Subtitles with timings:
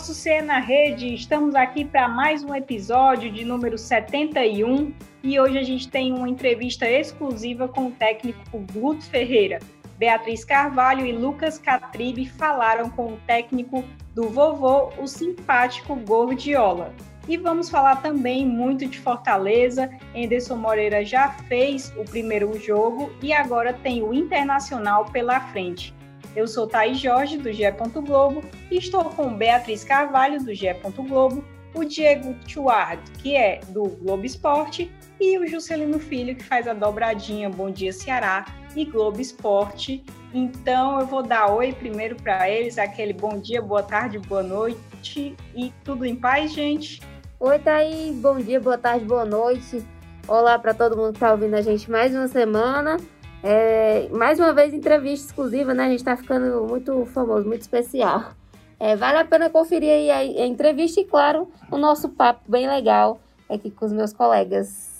[0.00, 5.58] nosso CE na Rede, estamos aqui para mais um episódio de número 71 e hoje
[5.58, 9.58] a gente tem uma entrevista exclusiva com o técnico Guto Ferreira.
[9.98, 16.94] Beatriz Carvalho e Lucas Catribe falaram com o técnico do vovô, o simpático Gordiola.
[17.28, 19.90] E vamos falar também muito de Fortaleza.
[20.16, 25.94] Anderson Moreira já fez o primeiro jogo e agora tem o Internacional pela frente.
[26.34, 27.64] Eu sou Thaís Jorge, do GE.
[28.04, 30.74] Globo, e estou com Beatriz Carvalho, do GE.
[31.08, 31.44] Globo,
[31.74, 36.72] o Diego Chuard, que é do Globo Esporte, e o Juscelino Filho, que faz a
[36.72, 40.04] dobradinha Bom Dia Ceará e Globo Esporte.
[40.32, 45.36] Então eu vou dar oi primeiro para eles, aquele bom dia, boa tarde, boa noite
[45.54, 47.00] e tudo em paz, gente?
[47.38, 49.84] Oi, Thaís, bom dia, boa tarde, boa noite.
[50.28, 52.98] Olá para todo mundo que está ouvindo a gente mais uma semana.
[53.42, 55.86] É, mais uma vez, entrevista exclusiva, né?
[55.86, 58.32] A gente tá ficando muito famoso, muito especial.
[58.78, 63.20] É, vale a pena conferir aí a, entrevista e, claro, o nosso papo bem legal
[63.48, 64.90] aqui com os meus colegas.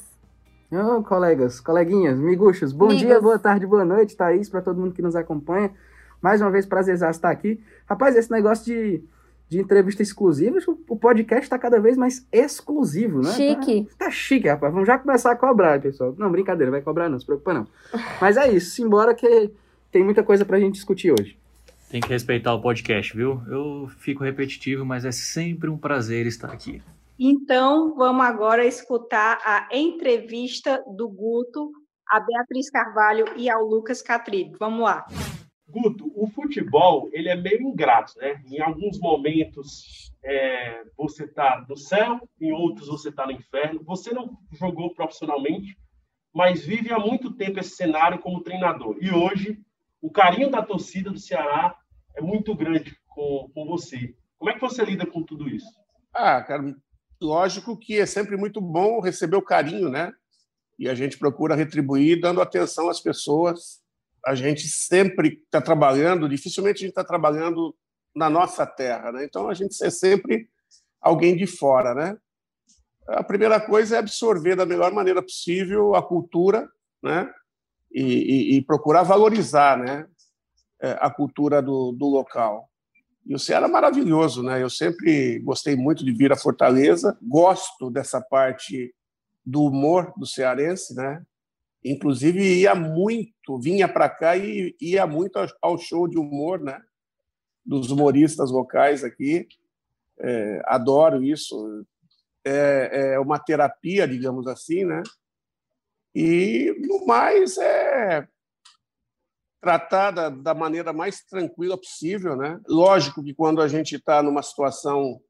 [0.72, 3.00] Oh, colegas, coleguinhas, miguxos, bom Migos.
[3.00, 5.72] dia, boa tarde, boa noite, Thaís, para todo mundo que nos acompanha.
[6.22, 7.62] Mais uma vez, prazer estar aqui.
[7.86, 9.02] Rapaz, esse negócio de
[9.50, 13.32] de entrevista exclusiva, o podcast está cada vez mais exclusivo, né?
[13.32, 13.88] Chique.
[13.98, 14.72] Tá, tá, chique, rapaz.
[14.72, 16.14] Vamos já começar a cobrar, pessoal.
[16.16, 17.66] Não, brincadeira, vai cobrar não, se preocupa não.
[18.20, 19.50] Mas é isso, simbora que
[19.90, 21.36] tem muita coisa pra gente discutir hoje.
[21.90, 23.42] Tem que respeitar o podcast, viu?
[23.48, 26.80] Eu fico repetitivo, mas é sempre um prazer estar aqui.
[27.18, 31.72] Então, vamos agora escutar a entrevista do Guto,
[32.08, 34.56] a Beatriz Carvalho e ao Lucas Catribe.
[34.60, 35.04] Vamos lá.
[35.70, 38.42] Guto, o futebol ele é meio ingrato, né?
[38.46, 43.82] Em alguns momentos é, você está no céu, em outros você está no inferno.
[43.84, 45.78] Você não jogou profissionalmente,
[46.32, 48.96] mas vive há muito tempo esse cenário como treinador.
[49.00, 49.58] E hoje
[50.00, 51.76] o carinho da torcida do Ceará
[52.14, 54.14] é muito grande com, com você.
[54.38, 55.68] Como é que você lida com tudo isso?
[56.12, 56.74] Ah, cara,
[57.20, 60.12] lógico que é sempre muito bom receber o carinho, né?
[60.78, 63.79] E a gente procura retribuir dando atenção às pessoas
[64.26, 67.74] a gente sempre está trabalhando, dificilmente a gente está trabalhando
[68.14, 69.24] na nossa terra, né?
[69.24, 70.48] Então a gente é sempre
[71.00, 72.16] alguém de fora, né?
[73.08, 76.68] A primeira coisa é absorver da melhor maneira possível a cultura,
[77.02, 77.30] né?
[77.92, 80.06] E, e, e procurar valorizar, né?
[80.82, 82.70] É, a cultura do, do local.
[83.26, 84.62] E o Ceará é maravilhoso, né?
[84.62, 88.94] Eu sempre gostei muito de vir a Fortaleza, gosto dessa parte
[89.44, 91.22] do humor do cearense, né?
[91.84, 96.80] Inclusive, ia muito, vinha para cá e ia muito ao show de humor, né?
[97.64, 99.48] Dos humoristas locais aqui.
[100.18, 101.86] É, adoro isso.
[102.44, 105.02] É, é uma terapia, digamos assim, né?
[106.14, 108.26] E, no mais, é
[109.60, 112.58] tratar da, da maneira mais tranquila possível, né?
[112.66, 115.20] Lógico que quando a gente está numa situação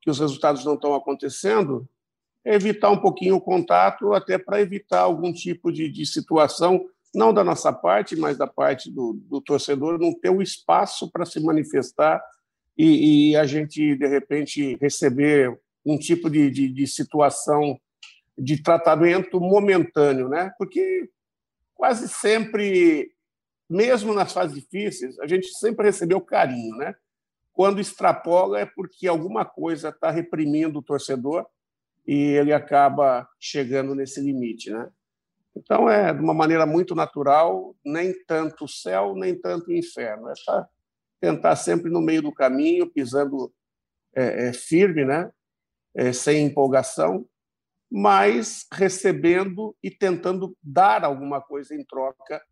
[0.00, 1.88] que os resultados não estão acontecendo,
[2.46, 7.42] evitar um pouquinho o contato, até para evitar algum tipo de, de, situação, não da
[7.42, 12.22] nossa parte, mas da parte do, do torcedor, não ter o espaço para se manifestar
[12.78, 17.80] e, e, a gente, de repente, receber um tipo de, de, de situação
[18.38, 20.52] de tratamento momentâneo, né?
[20.58, 21.08] Porque
[21.74, 23.10] quase sempre,
[23.68, 26.94] mesmo nas fases difíceis, a gente sempre recebeu carinho, né?
[27.52, 31.46] Quando extrapola é porque alguma coisa está reprimindo o torcedor
[32.06, 34.88] e ele acaba chegando nesse limite, né?
[35.56, 40.28] Então é de uma maneira muito natural, nem tanto céu, nem tanto inferno.
[40.28, 40.34] É
[41.20, 43.52] tentar sempre no meio do caminho, pisando
[44.14, 45.30] é, é, firme, né?
[45.94, 47.26] É, sem empolgação,
[47.90, 52.42] mas recebendo e tentando dar alguma coisa em troca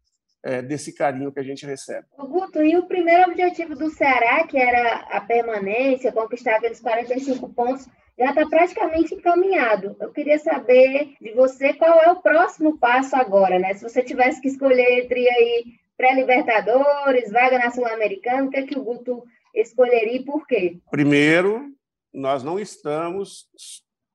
[0.43, 2.06] é, desse carinho que a gente recebe.
[2.17, 7.87] Guto, e o primeiro objetivo do Ceará, que era a permanência, conquistar aqueles 45 pontos,
[8.19, 9.97] já está praticamente encaminhado.
[10.01, 13.75] Eu queria saber de você qual é o próximo passo agora, né?
[13.75, 15.65] Se você tivesse que escolher entre aí
[15.97, 19.25] pré-libertadores, vaga na Sul-Americana, o que é que o Guto
[19.55, 20.79] escolheria e por quê?
[20.91, 21.73] Primeiro,
[22.13, 23.49] nós não estamos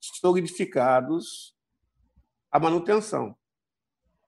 [0.02, 1.56] solidificados
[2.52, 3.36] a manutenção.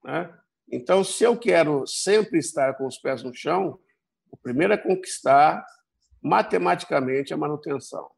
[0.03, 0.33] Né?
[0.71, 3.79] Então, se eu quero sempre estar com os pés no chão,
[4.29, 5.65] o primeiro é conquistar
[6.21, 8.09] matematicamente a manutenção.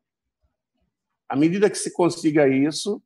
[1.27, 3.01] À medida que se consiga isso,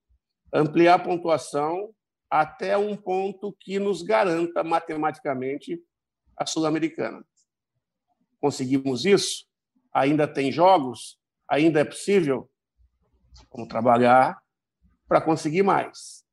[0.54, 1.94] ampliar a pontuação
[2.30, 5.81] até um ponto que nos garanta matematicamente
[6.36, 7.24] a Sul-Americana.
[8.40, 9.46] Conseguimos isso?
[9.94, 11.18] Ainda tem jogos?
[11.50, 12.50] Ainda é possível?
[13.52, 14.38] Vamos trabalhar
[15.08, 16.25] para conseguir mais,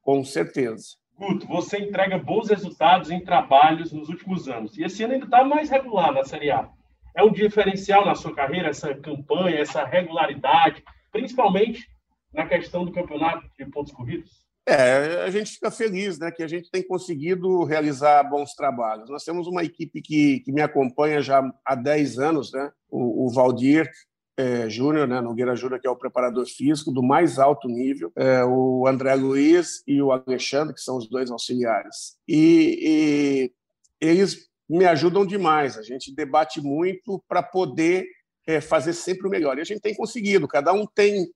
[0.00, 0.96] com certeza.
[1.16, 4.76] Guto, você entrega bons resultados em trabalhos nos últimos anos.
[4.76, 6.68] E esse ano ainda está mais regular na Série A.
[7.14, 10.82] é um diferencial na sua carreira essa campanha, essa regularidade,
[11.14, 11.88] principalmente
[12.32, 14.44] na questão do campeonato de pontos corridos?
[14.66, 19.08] É, a gente fica feliz né, que a gente tem conseguido realizar bons trabalhos.
[19.08, 22.72] Nós temos uma equipe que, que me acompanha já há 10 anos, né?
[22.90, 23.88] o, o Valdir
[24.36, 28.42] é, Júnior, né, Nogueira Júnior, que é o preparador físico do mais alto nível, é,
[28.44, 32.16] o André Luiz e o Alexandre, que são os dois auxiliares.
[32.26, 33.52] E,
[34.00, 35.78] e eles me ajudam demais.
[35.78, 38.06] A gente debate muito para poder
[38.46, 39.58] é, fazer sempre o melhor.
[39.58, 41.30] E a gente tem conseguido, cada um tem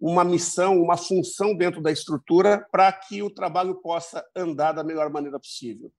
[0.00, 5.10] uma missão, uma função dentro da estrutura para que o trabalho possa andar da melhor
[5.10, 5.90] maneira possível.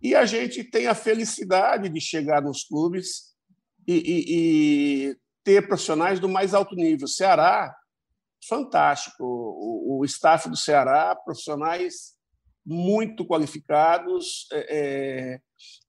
[0.00, 3.32] E a gente tem a felicidade de chegar nos clubes
[3.86, 4.24] e, e,
[5.10, 7.06] e ter profissionais do mais alto nível.
[7.06, 7.74] Ceará,
[8.48, 9.22] fantástico.
[9.22, 12.16] O, o staff do Ceará, profissionais
[12.64, 15.40] muito qualificados, é, é,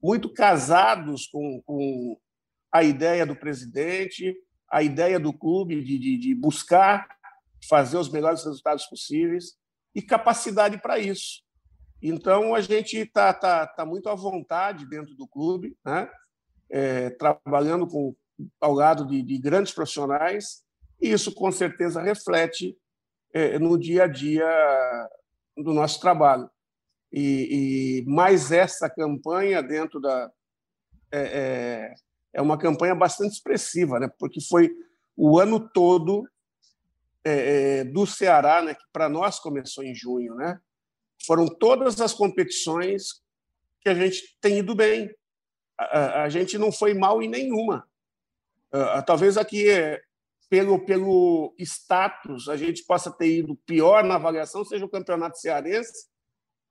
[0.01, 2.17] muito casados com, com,
[2.73, 4.35] a ideia do presidente,
[4.67, 7.07] a ideia do clube de, de, de buscar
[7.69, 9.55] fazer os melhores resultados possíveis
[9.93, 11.43] e capacidade para isso.
[12.01, 16.09] Então, a gente está tá, tá muito à vontade dentro do clube, né?
[16.69, 18.15] É, trabalhando com,
[18.59, 20.65] ao lado de, de, grandes profissionais,
[20.99, 22.75] e isso, com certeza, reflete
[23.31, 25.09] é, no dia a dia
[25.55, 26.49] do nosso trabalho.
[27.11, 30.31] E, e mais essa campanha dentro da.
[31.11, 31.93] É,
[32.33, 34.09] é, é uma campanha bastante expressiva, né?
[34.18, 34.71] porque foi
[35.15, 36.27] o ano todo
[37.24, 40.59] é, é, do Ceará, né, que para nós começou em junho, né?
[41.25, 43.24] Foram todas as competições
[43.80, 45.09] que a gente tem ido bem.
[45.77, 47.88] A, a, gente não foi mal em nenhuma.
[48.74, 49.68] Uh, talvez aqui,
[50.50, 56.07] pelo, pelo status, a gente possa ter ido pior na avaliação, seja o campeonato cearense,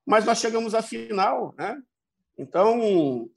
[0.04, 1.80] mas nós chegamos à final, né?
[2.36, 3.30] Então,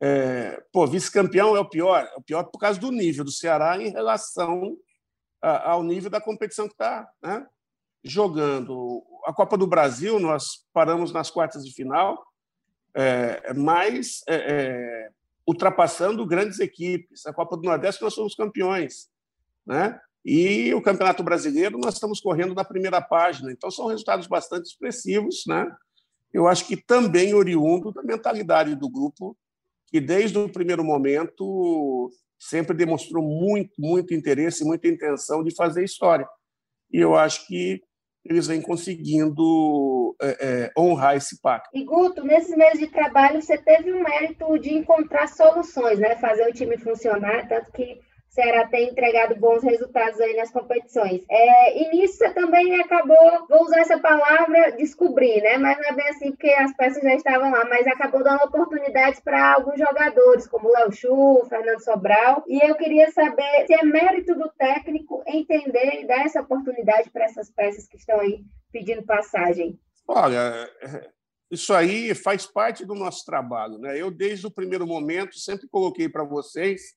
[0.00, 3.80] é, pô, vice-campeão é o pior, é o pior por causa do nível do Ceará
[3.80, 4.76] em relação
[5.40, 7.46] ao nível da competição que está né?
[8.02, 9.02] jogando.
[9.24, 12.24] A Copa do Brasil, nós paramos nas quartas de final,
[12.94, 15.10] é, mas é, é,
[15.46, 17.26] ultrapassando grandes equipes.
[17.26, 19.08] A Copa do Nordeste, nós somos campeões.
[19.66, 20.00] Né?
[20.24, 23.52] E o Campeonato Brasileiro, nós estamos correndo na primeira página.
[23.52, 25.44] Então, são resultados bastante expressivos.
[25.46, 25.70] Né?
[26.32, 29.36] Eu acho que também oriundo da mentalidade do grupo,
[29.90, 36.26] que desde o primeiro momento sempre demonstrou muito, muito interesse, muita intenção de fazer história.
[36.92, 37.80] E eu acho que
[38.24, 41.70] eles vêm conseguindo é, é, honrar esse pacto.
[41.72, 46.16] E Guto, nesses meses de trabalho, você teve o mérito de encontrar soluções, né?
[46.16, 48.00] fazer o time funcionar, tanto que
[48.38, 51.22] Ceará tem entregado bons resultados aí nas competições.
[51.28, 55.58] É, e nisso você também acabou, vou usar essa palavra, descobrir, né?
[55.58, 59.18] Mas não é bem assim, porque as peças já estavam lá, mas acabou dando oportunidades
[59.18, 62.44] para alguns jogadores, como Léo Chu, Fernando Sobral.
[62.46, 67.24] E eu queria saber se é mérito do técnico entender e dar essa oportunidade para
[67.24, 69.76] essas peças que estão aí pedindo passagem.
[70.06, 70.70] Olha,
[71.50, 74.00] isso aí faz parte do nosso trabalho, né?
[74.00, 76.96] Eu, desde o primeiro momento, sempre coloquei para vocês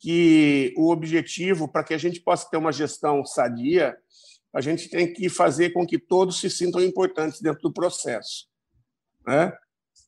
[0.00, 3.96] que o objetivo, para que a gente possa ter uma gestão sadia,
[4.52, 8.48] a gente tem que fazer com que todos se sintam importantes dentro do processo.
[9.26, 9.52] Né?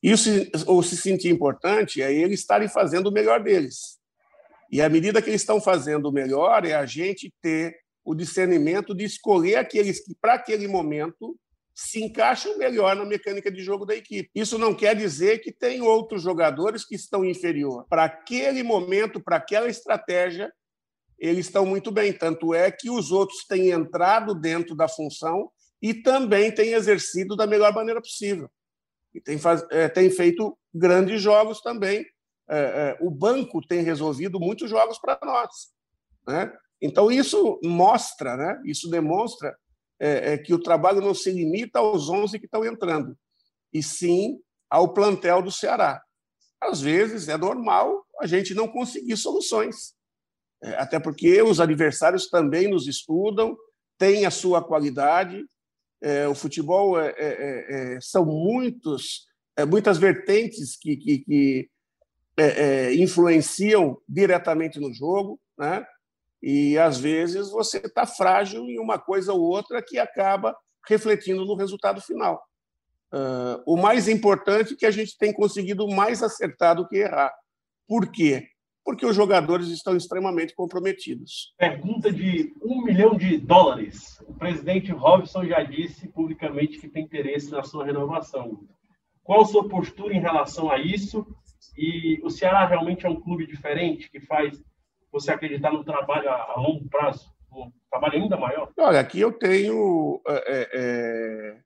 [0.01, 0.29] Isso,
[0.65, 3.99] ou se sentir importante, é eles estarem fazendo o melhor deles.
[4.71, 8.93] E à medida que eles estão fazendo o melhor, é a gente ter o discernimento
[8.93, 11.37] de escolher aqueles que, para aquele momento,
[11.73, 14.29] se encaixam melhor na mecânica de jogo da equipe.
[14.35, 17.85] Isso não quer dizer que tem outros jogadores que estão inferior.
[17.89, 20.51] Para aquele momento, para aquela estratégia,
[21.17, 22.13] eles estão muito bem.
[22.13, 25.49] Tanto é que os outros têm entrado dentro da função
[25.81, 28.49] e também têm exercido da melhor maneira possível.
[29.13, 29.65] E tem, faz...
[29.71, 32.05] é, feito grandes jogos também.
[32.49, 35.49] É, é, o banco tem resolvido muitos jogos para nós.
[36.27, 36.53] Né?
[36.81, 38.61] Então, isso mostra, né?
[38.65, 39.55] isso demonstra
[39.99, 43.17] é, é, que o trabalho não se limita aos 11 que estão entrando,
[43.71, 46.01] e sim ao plantel do Ceará.
[46.61, 49.93] Às vezes é normal a gente não conseguir soluções,
[50.63, 53.55] é, até porque os adversários também nos estudam,
[53.97, 55.45] têm a sua qualidade.
[56.01, 59.25] É, o futebol é, é, são muitos,
[59.69, 61.69] muitas vertentes que, que, que
[62.97, 65.85] influenciam diretamente no jogo, né?
[66.43, 70.53] E, às vezes, você está frágil em uma coisa ou outra que acaba
[70.85, 72.43] refletindo no resultado final.
[73.13, 77.31] Uh, o mais importante é que a gente tem conseguido mais acertar do que errar.
[77.87, 78.49] Por quê?
[78.83, 81.53] Porque os jogadores estão extremamente comprometidos.
[81.57, 84.19] Pergunta de um milhão de dólares.
[84.27, 88.67] O presidente Robson já disse publicamente que tem interesse na sua renovação.
[89.23, 91.25] Qual a sua postura em relação a isso?
[91.77, 94.61] E o Ceará realmente é um clube diferente que faz
[95.13, 98.71] você acreditar no trabalho a, longo prazo, um trabalho ainda maior?
[98.75, 101.57] Olha, aqui eu tenho é, é,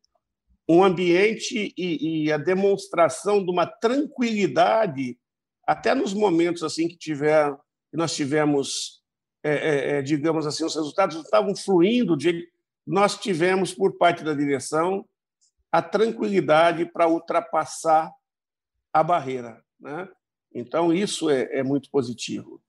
[0.67, 5.17] um ambiente e, e, a demonstração de uma tranquilidade,
[5.65, 7.55] até nos momentos assim que tiver,
[7.89, 9.01] que nós tivemos,
[9.41, 12.49] é, é, é digamos assim, os resultados estavam fluindo, de,
[12.85, 15.07] nós tivemos por parte da direção
[15.71, 18.11] a tranquilidade para ultrapassar
[18.91, 20.09] a barreira, né?
[20.53, 22.61] Então isso é, é muito positivo.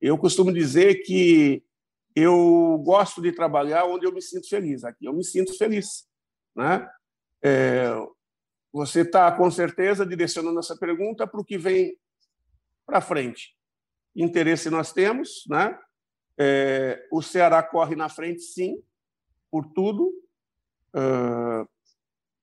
[0.00, 1.62] Eu costumo dizer que
[2.14, 4.84] eu gosto de trabalhar onde eu me sinto feliz.
[4.84, 6.08] Aqui eu me sinto feliz,
[6.56, 6.88] né?
[7.42, 7.90] É,
[8.72, 11.96] você está, com certeza, direcionando essa pergunta para o que vem
[12.86, 13.56] para frente.
[14.14, 15.78] Interesse nós temos, né?
[16.38, 18.82] É, o Ceará corre na frente, sim,
[19.50, 20.12] por tudo.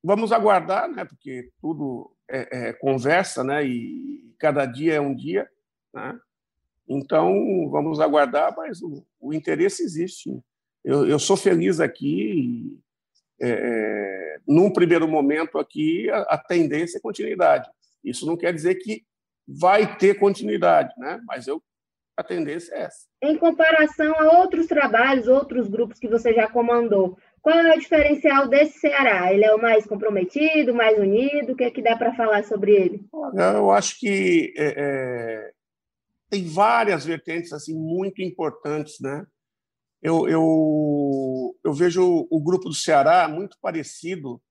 [0.03, 1.03] Vamos aguardar, né?
[1.03, 3.65] Porque tudo é, é, conversa, né?
[3.65, 5.49] E cada dia é um dia,
[5.93, 6.17] né?
[6.87, 10.39] Então vamos aguardar, mas o, o interesse existe.
[10.83, 12.77] Eu, eu, sou feliz aqui.
[13.39, 17.69] E, é, é num primeiro momento aqui, a, a tendência é continuidade.
[18.03, 19.03] Isso não quer dizer que
[19.47, 21.19] vai ter continuidade, né?
[21.25, 21.61] mas eu,
[22.15, 23.05] a tendência é essa.
[23.21, 28.47] Em comparação a outros trabalhos, outros grupos que você já comandou, qual é o diferencial
[28.47, 29.31] desse Ceará?
[29.33, 31.53] Ele é o mais comprometido, mais unido?
[31.53, 33.05] O que é que dá para falar sobre ele?
[33.55, 35.51] Eu acho que é, é,
[36.29, 39.25] tem várias vertentes assim muito importantes, né?
[40.01, 44.41] eu, eu, eu vejo o grupo do Ceará muito parecido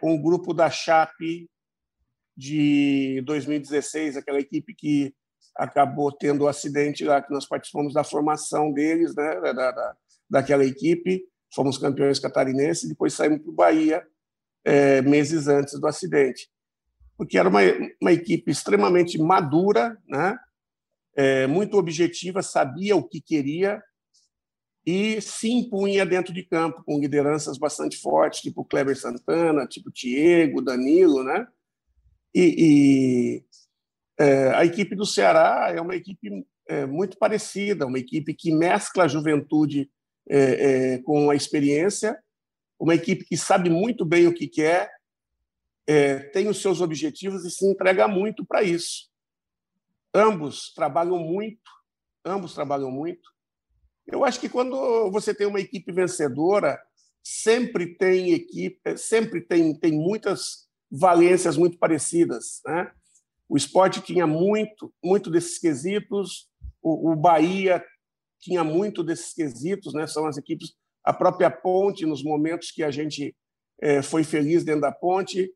[0.00, 1.48] com o grupo da Chape
[2.36, 5.14] de 2016, aquela equipe que
[5.56, 9.96] acabou tendo o um acidente lá, que nós participamos da formação deles, né, da, da,
[10.28, 14.06] daquela equipe, fomos campeões catarinenses, depois saímos para o Bahia
[14.64, 16.50] é, meses antes do acidente.
[17.16, 17.60] Porque era uma,
[18.02, 20.36] uma equipe extremamente madura, né,
[21.16, 23.82] é, muito objetiva, sabia o que queria,
[24.86, 30.60] e se impunha dentro de campo com lideranças bastante fortes, tipo Kleber Santana, tipo Diego,
[30.60, 31.46] Danilo, né?
[32.34, 33.44] E, e
[34.18, 39.04] é, a equipe do Ceará é uma equipe é, muito parecida, uma equipe que mescla
[39.04, 39.90] a juventude
[40.28, 42.18] é, é com a experiência,
[42.78, 44.90] uma equipe que sabe muito bem o que quer,
[45.86, 49.08] é, tem os seus objetivos e se entrega muito para isso.
[50.14, 51.70] Ambos trabalham muito,
[52.24, 53.34] ambos trabalham muito
[54.06, 56.78] eu acho que quando você tem uma equipe vencedora,
[57.22, 62.90] sempre tem equipe, sempre tem, tem muitas valências muito parecidas, né?
[63.48, 66.48] O esporte tinha muito, muito desses quesitos,
[66.82, 67.82] o, o Bahia
[68.40, 70.06] tinha muito desses quesitos, né?
[70.06, 73.34] São as equipes, a própria Ponte, nos momentos que a gente
[73.80, 75.50] é, foi feliz dentro da Ponte,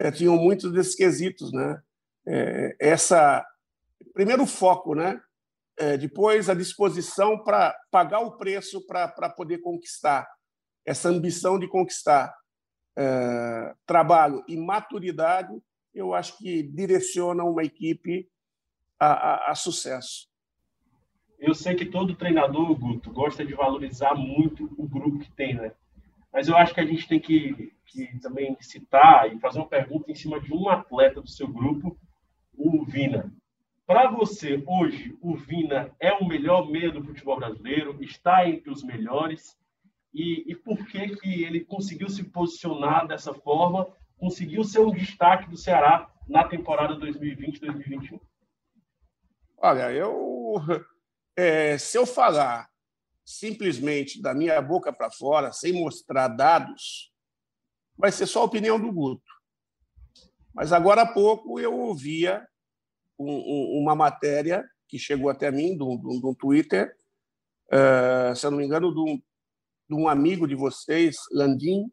[0.00, 1.80] é, tinham muitos desses quesitos, né?
[2.26, 3.46] É, essa
[4.12, 5.20] primeiro foco, né?
[5.76, 10.26] é, depois a disposição para pagar o preço para poder conquistar,
[10.86, 12.32] essa ambição de conquistar
[12.96, 15.52] é, trabalho e maturidade,
[15.94, 18.28] eu acho que direciona uma equipe
[18.98, 20.28] a, a, a sucesso.
[21.38, 25.72] Eu sei que todo treinador, Guto, gosta de valorizar muito o grupo que tem, né?
[26.32, 30.10] Mas eu acho que a gente tem que, que também citar e fazer uma pergunta
[30.10, 31.96] em cima de um atleta do seu grupo,
[32.56, 33.32] o Vina.
[33.86, 38.02] Para você, hoje, o Vina é o melhor meio do futebol brasileiro?
[38.02, 39.58] Está entre os melhores?
[40.12, 43.86] E, e por que, que ele conseguiu se posicionar dessa forma?
[44.16, 48.20] Conseguiu ser um destaque do Ceará na temporada 2020-2021?
[49.58, 50.54] Olha, eu.
[51.36, 52.70] É, se eu falar
[53.24, 57.12] simplesmente da minha boca para fora, sem mostrar dados,
[57.98, 59.24] vai ser só a opinião do Guto.
[60.54, 62.46] Mas agora há pouco eu ouvia
[63.18, 66.94] um, uma matéria que chegou até mim, do, do, Twitter,
[67.72, 69.20] uh, se eu não me engano, um,
[69.88, 71.84] de um amigo de vocês, Landim,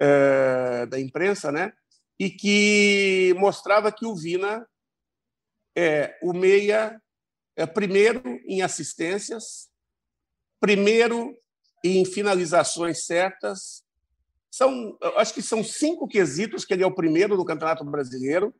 [0.00, 1.72] uh, da imprensa, né?
[2.18, 4.66] e que mostrava que o Vina
[5.76, 7.00] é o meia
[7.54, 9.68] é primeiro em assistências,
[10.60, 11.36] primeiro
[11.84, 13.84] em finalizações certas.
[14.50, 18.54] São, acho que são cinco quesitos que ele é o primeiro no Campeonato Brasileiro.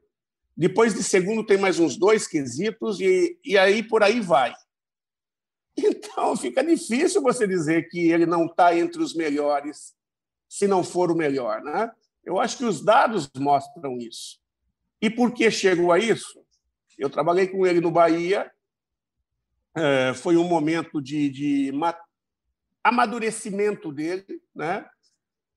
[0.58, 4.52] Depois de segundo tem mais uns dois quesitos e, e aí por aí vai.
[5.80, 9.94] Então fica difícil você dizer que ele não está entre os melhores,
[10.48, 11.88] se não for o melhor, né?
[12.24, 14.40] Eu acho que os dados mostram isso.
[15.00, 16.44] E por que chegou a isso?
[16.98, 18.50] Eu trabalhei com ele no Bahia,
[19.76, 21.72] é, foi um momento de, de
[22.82, 24.84] amadurecimento dele, né?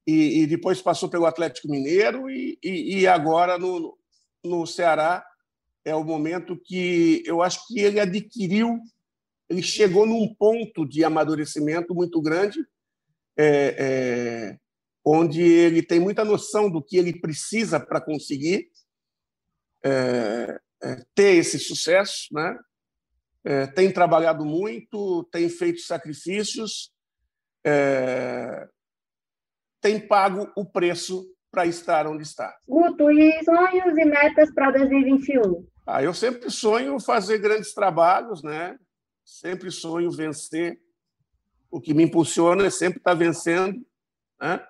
[0.05, 3.97] E, e, depois passou pelo Atlético Mineiro e, e, e agora no,
[4.43, 5.25] no Ceará,
[5.83, 8.79] é o momento que eu acho que ele adquiriu,
[9.49, 12.59] ele chegou num ponto de amadurecimento muito grande,
[13.37, 14.57] é, é,
[15.03, 18.69] onde ele tem muita noção do que ele precisa para conseguir
[19.83, 22.57] é, é, ter esse sucesso, né?
[23.43, 26.93] É, tem trabalhado muito, tem feito sacrifícios,
[27.65, 28.69] é,
[29.81, 32.57] tem pago o preço para estar onde está.
[32.65, 35.67] Guto, e sonhos e metas para 2021?
[35.85, 38.79] Ah, eu sempre sonho fazer grandes trabalhos, né?
[39.25, 40.79] Sempre sonho vencer.
[41.69, 43.85] O que me impulsiona é sempre estar vencendo,
[44.39, 44.65] né?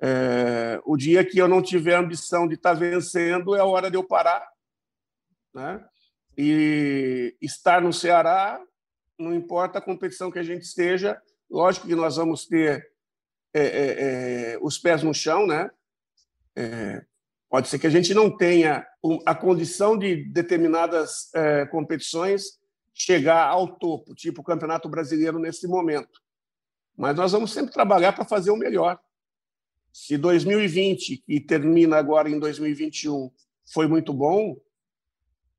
[0.00, 3.96] É, o dia que eu não tiver ambição de estar vencendo é a hora de
[3.96, 4.46] eu parar,
[5.54, 5.82] né?
[6.36, 8.60] E estar no Ceará,
[9.18, 11.18] não importa a competição que a gente esteja,
[11.48, 12.92] lógico que nós vamos ter
[13.54, 15.70] é, é, é os pés no chão, né?
[16.56, 17.04] É,
[17.54, 18.84] Pode ser que a gente não tenha
[19.24, 22.58] a condição de determinadas é, competições
[22.92, 26.20] chegar ao topo, tipo o Campeonato Brasileiro nesse momento.
[26.96, 28.98] Mas nós vamos sempre trabalhar para fazer o melhor.
[29.92, 33.30] Se 2020, que termina agora em 2021,
[33.72, 34.56] foi muito bom,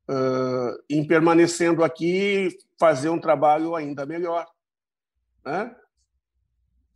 [0.10, 4.46] uh, em permanecendo aqui, fazer um trabalho ainda melhor.
[5.46, 5.74] Né?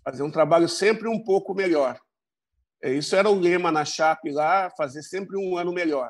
[0.03, 1.97] Fazer um trabalho sempre um pouco melhor.
[2.81, 6.09] É, isso era o lema na Chape lá, fazer sempre um ano melhor.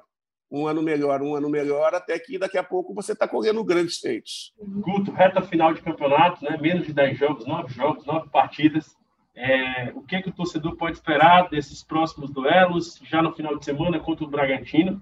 [0.51, 3.99] Um ano melhor, um ano melhor, até que daqui a pouco você está correndo grandes
[3.99, 4.53] feitos.
[4.59, 6.57] Guto, reta final de campeonato, né?
[6.59, 8.95] menos de 10 jogos, 9 jogos, 9 partidas.
[9.35, 13.65] É, o que, que o torcedor pode esperar desses próximos duelos, já no final de
[13.65, 15.01] semana contra o Bragantino?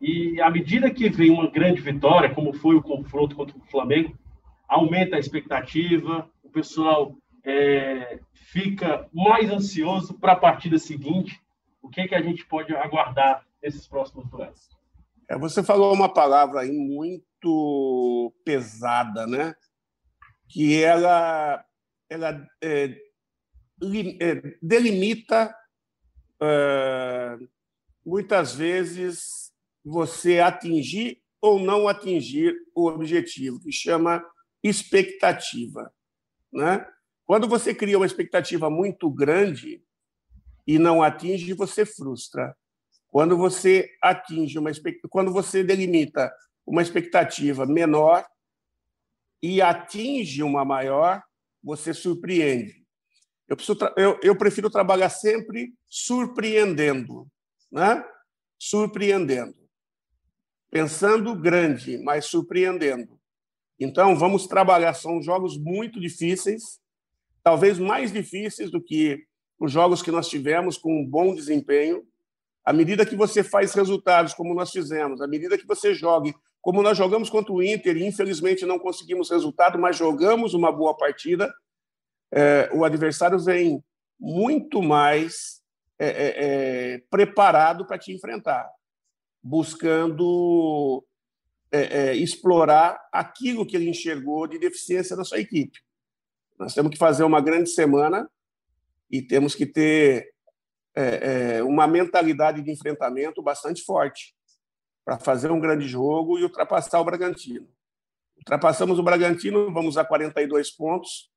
[0.00, 4.16] E à medida que vem uma grande vitória, como foi o confronto contra o Flamengo,
[4.68, 7.14] aumenta a expectativa, o pessoal
[7.46, 11.40] é, fica mais ansioso para a partida seguinte?
[11.80, 14.68] O que, é que a gente pode aguardar nesses próximos duelos?
[15.28, 19.54] É, você falou uma palavra aí muito pesada, né?
[20.48, 21.64] Que ela,
[22.10, 22.96] ela é,
[24.20, 25.54] é, delimita
[26.42, 27.38] é,
[28.04, 29.52] muitas vezes
[29.84, 34.24] você atingir ou não atingir o objetivo, que chama
[34.64, 35.92] expectativa,
[36.52, 36.84] né?
[37.26, 39.82] Quando você cria uma expectativa muito grande
[40.66, 42.56] e não atinge, você frustra.
[43.08, 44.70] Quando você atinge uma
[45.10, 46.32] quando você delimita
[46.64, 48.24] uma expectativa menor
[49.42, 51.22] e atinge uma maior,
[51.62, 52.84] você surpreende.
[53.48, 57.26] Eu, preciso, eu, eu prefiro trabalhar sempre surpreendendo,
[57.70, 58.04] né?
[58.58, 59.56] Surpreendendo.
[60.70, 63.20] Pensando grande, mas surpreendendo.
[63.78, 64.94] Então, vamos trabalhar.
[64.94, 66.80] São jogos muito difíceis,
[67.46, 69.24] talvez mais difíceis do que
[69.56, 72.02] os jogos que nós tivemos com um bom desempenho.
[72.64, 76.82] À medida que você faz resultados como nós fizemos, à medida que você jogue como
[76.82, 81.54] nós jogamos contra o Inter, e infelizmente não conseguimos resultado, mas jogamos uma boa partida,
[82.32, 83.80] é, o adversário vem
[84.18, 85.62] muito mais
[86.00, 86.34] é, é,
[86.94, 88.68] é preparado para te enfrentar,
[89.40, 91.06] buscando
[91.70, 95.85] é, é, explorar aquilo que ele enxergou de deficiência da sua equipe.
[96.58, 98.30] Nós temos que fazer uma grande semana
[99.10, 100.32] e temos que ter
[100.94, 104.34] é, é, uma mentalidade de enfrentamento bastante forte
[105.04, 107.68] para fazer um grande jogo e ultrapassar o Bragantino.
[108.38, 111.30] Ultrapassamos o Bragantino, vamos a 42 pontos,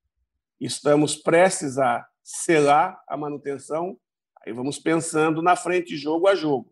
[0.59, 3.97] estamos prestes a selar a manutenção,
[4.45, 6.71] aí vamos pensando na frente, jogo a jogo.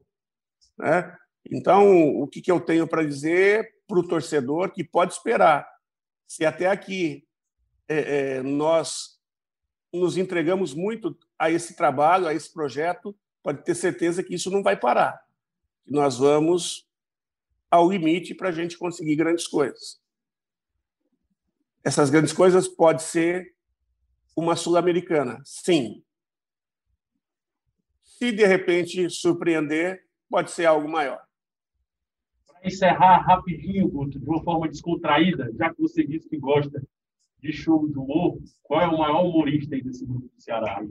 [0.77, 1.15] Né?
[1.51, 5.67] Então, o que, que eu tenho para dizer para o torcedor que pode esperar?
[6.27, 7.26] Se até aqui
[7.87, 7.97] é,
[8.37, 9.19] é, nós
[9.93, 14.61] nos entregamos muito a esse trabalho, a esse projeto, pode ter certeza que isso não
[14.61, 15.19] vai parar.
[15.85, 16.87] Nós vamos
[17.71, 20.01] ao limite para a gente conseguir grandes coisas.
[21.83, 23.55] Essas grandes coisas pode ser
[24.35, 26.03] uma sul-americana, sim.
[28.03, 31.21] Se de repente surpreender, pode ser algo maior.
[32.45, 36.81] Para encerrar rapidinho, Guto, de uma forma descontraída, já que você disse que gosta
[37.47, 40.81] de show de humor, qual é o maior humorista aí desse grupo do Ceará?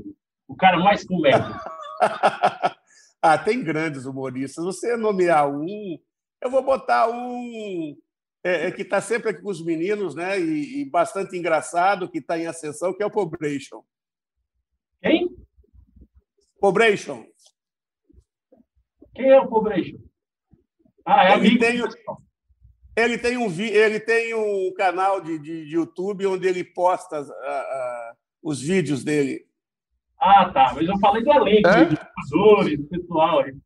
[0.49, 1.61] O cara mais comédia.
[3.21, 4.65] ah, tem grandes humoristas.
[4.65, 5.99] Você nomear um,
[6.43, 7.97] eu vou botar um
[8.43, 10.39] é, é que está sempre aqui com os meninos, né?
[10.41, 13.83] E, e bastante engraçado, que está em ascensão, que é o Pobration.
[15.03, 15.37] Quem?
[16.61, 17.27] Pobration.
[19.15, 19.99] Quem é o Pobration?
[21.05, 21.59] Ah, é amigo.
[21.59, 21.81] Tem,
[22.97, 27.23] ele tem um, ele tem um canal de, de, de YouTube onde ele posta
[28.43, 29.47] os vídeos dele.
[30.19, 30.73] Ah, tá.
[30.75, 31.85] Mas eu falei do elenco, é?
[31.85, 31.99] dos
[32.31, 33.57] jogadores, do pessoal aí.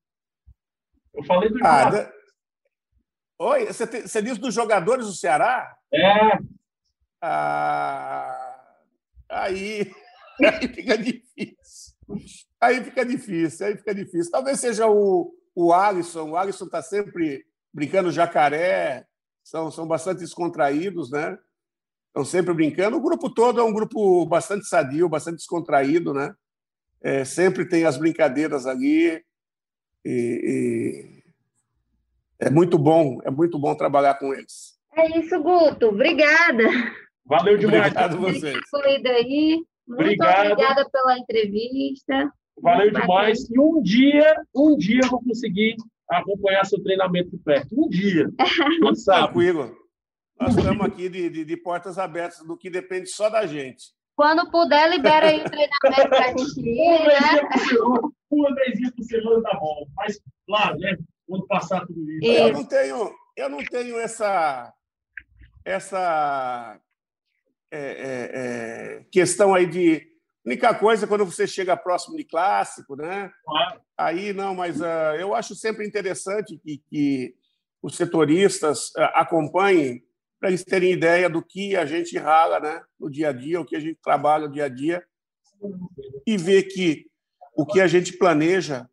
[1.15, 2.13] Eu falei do ah,
[3.39, 5.75] Oi, você, tem, você diz dos jogadores do Ceará?
[5.93, 6.39] É.
[7.23, 8.57] Ah,
[9.29, 9.91] aí,
[10.45, 11.95] aí fica difícil.
[12.61, 14.33] Aí fica difícil, aí fica difícil.
[14.33, 16.31] Talvez seja o, o Alisson.
[16.31, 19.07] O Alisson está sempre brincando jacaré,
[19.51, 21.37] são, são bastante descontraídos, né?
[22.07, 22.97] Estão sempre brincando.
[22.97, 26.33] O grupo todo é um grupo bastante sadio, bastante descontraído, né?
[27.03, 29.21] É, sempre tem as brincadeiras ali.
[30.05, 31.23] E, e
[32.39, 34.79] é muito bom, é muito bom trabalhar com eles.
[34.97, 35.89] É isso, Guto.
[35.89, 36.65] Obrigada.
[37.27, 37.89] Valeu demais.
[37.89, 38.57] Obrigado a vocês.
[39.07, 39.65] aí.
[39.87, 40.53] Muito Obrigado.
[40.53, 42.33] obrigada pela entrevista.
[42.63, 43.51] Valeu demais.
[43.51, 45.75] E um dia, um dia eu vou conseguir
[46.19, 47.69] acompanhar seu treinamento de perto.
[47.81, 48.31] Um dia.
[48.83, 49.25] Quem sabe?
[49.25, 49.77] Tranquilo.
[50.41, 53.85] Nós estamos aqui de, de, de portas abertas, do que depende só da gente.
[54.17, 58.11] Quando puder, libera aí o treinamento para a gente ir, Uma né?
[58.31, 59.87] uma vezinha por semana tá bom.
[59.97, 60.97] Mas, claro, né?
[61.27, 62.25] Quando passar tudo isso.
[62.25, 62.43] Isso.
[62.43, 64.73] Eu não tenho, eu não tenho essa,
[65.65, 66.81] essa
[67.71, 70.10] é, é, é, questão aí de.
[70.45, 73.31] Única coisa quando você chega próximo de clássico, né?
[73.45, 73.81] Claro.
[73.97, 77.35] Aí não, mas ah, eu acho sempre interessante que, que
[77.83, 80.03] os setoristas ah, acompanhem
[80.39, 83.65] para eles terem ideia do que a gente rala né, no dia a dia, o
[83.65, 85.05] que a gente trabalha no dia a dia,
[86.27, 87.07] e ver que
[87.55, 88.89] o que a gente planeja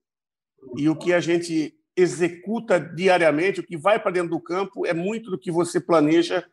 [0.75, 4.93] e o que a gente executa diariamente, o que vai para dentro do campo, é
[4.93, 6.45] muito do que você planeja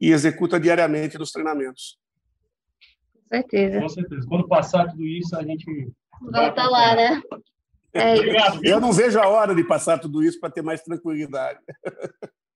[0.00, 1.98] e executa diariamente nos treinamentos.
[3.28, 3.80] Com certeza.
[3.80, 4.26] Com certeza.
[4.28, 5.64] Quando passar tudo isso, a gente.
[6.20, 7.22] Volta lá, né?
[7.92, 8.14] É.
[8.14, 8.60] Obrigado.
[8.60, 8.70] viu?
[8.72, 11.58] Eu não vejo a hora de passar tudo isso para ter mais tranquilidade.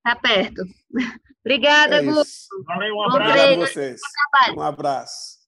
[0.02, 0.62] Tá perto.
[1.44, 2.02] Obrigada, É.
[2.02, 3.16] Valeu, um abraço.
[3.16, 3.66] Obrigado a treino.
[3.66, 4.00] vocês.
[4.56, 5.40] Um abraço.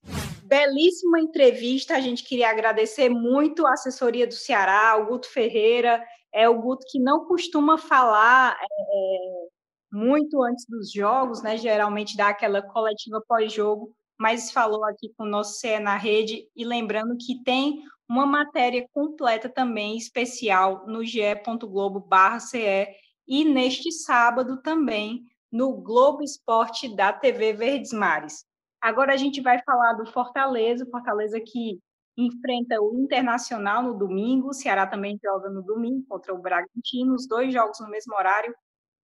[0.44, 1.96] Belíssima entrevista.
[1.96, 6.02] A gente queria agradecer muito a assessoria do Ceará, o Guto Ferreira.
[6.35, 9.46] É o Guto que não costuma falar é, é,
[9.92, 11.56] muito antes dos jogos, né?
[11.56, 16.48] Geralmente dá aquela coletiva pós-jogo, mas falou aqui com o nosso CE na rede.
[16.54, 22.87] E lembrando que tem uma matéria completa também, especial, no ge.globo.ce
[23.26, 28.44] e neste sábado também no Globo Esporte da TV Verdes Mares.
[28.80, 31.80] Agora a gente vai falar do Fortaleza, Fortaleza que
[32.16, 37.26] enfrenta o Internacional no domingo, o Ceará também joga no domingo contra o Bragantino, os
[37.26, 38.54] dois jogos no mesmo horário,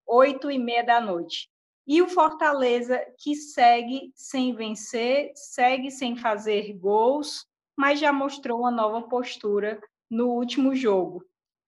[0.07, 1.50] oito e meia da noite.
[1.88, 8.70] E o Fortaleza que segue sem vencer, segue sem fazer gols, mas já mostrou uma
[8.70, 11.24] nova postura no último jogo.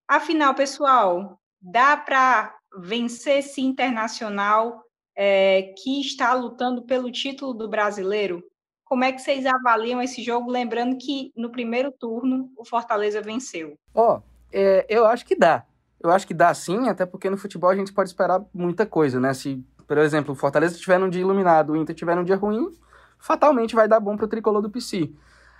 [0.07, 4.85] Afinal, pessoal, dá para vencer esse Internacional
[5.17, 8.45] é, que está lutando pelo título do brasileiro?
[8.85, 10.51] Como é que vocês avaliam esse jogo?
[10.51, 13.79] Lembrando que no primeiro turno o Fortaleza venceu.
[13.95, 14.21] Ó,
[14.53, 15.65] é, eu acho que dá.
[16.03, 19.21] Eu acho que dá sim, até porque no futebol a gente pode esperar muita coisa,
[19.21, 19.35] né?
[19.35, 22.73] Se, por exemplo, o Fortaleza tiver num dia iluminado, o Inter tiver num dia ruim,
[23.19, 25.11] fatalmente vai dar bom pro tricolor do PC.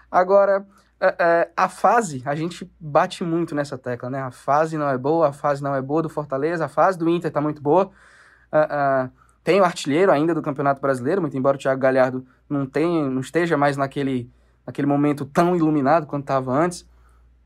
[0.09, 0.65] Agora,
[1.01, 4.23] é, é, a fase, a gente bate muito nessa tecla, né?
[4.23, 7.09] A fase não é boa, a fase não é boa do Fortaleza, a fase do
[7.09, 7.91] Inter tá muito boa.
[8.53, 9.11] É,
[9.43, 13.23] tem o artilheiro ainda do Campeonato Brasileiro, muito embora o Thiago Galhardo não, tenha, não
[13.23, 14.31] esteja mais naquele,
[14.65, 16.89] naquele momento tão iluminado quanto estava antes.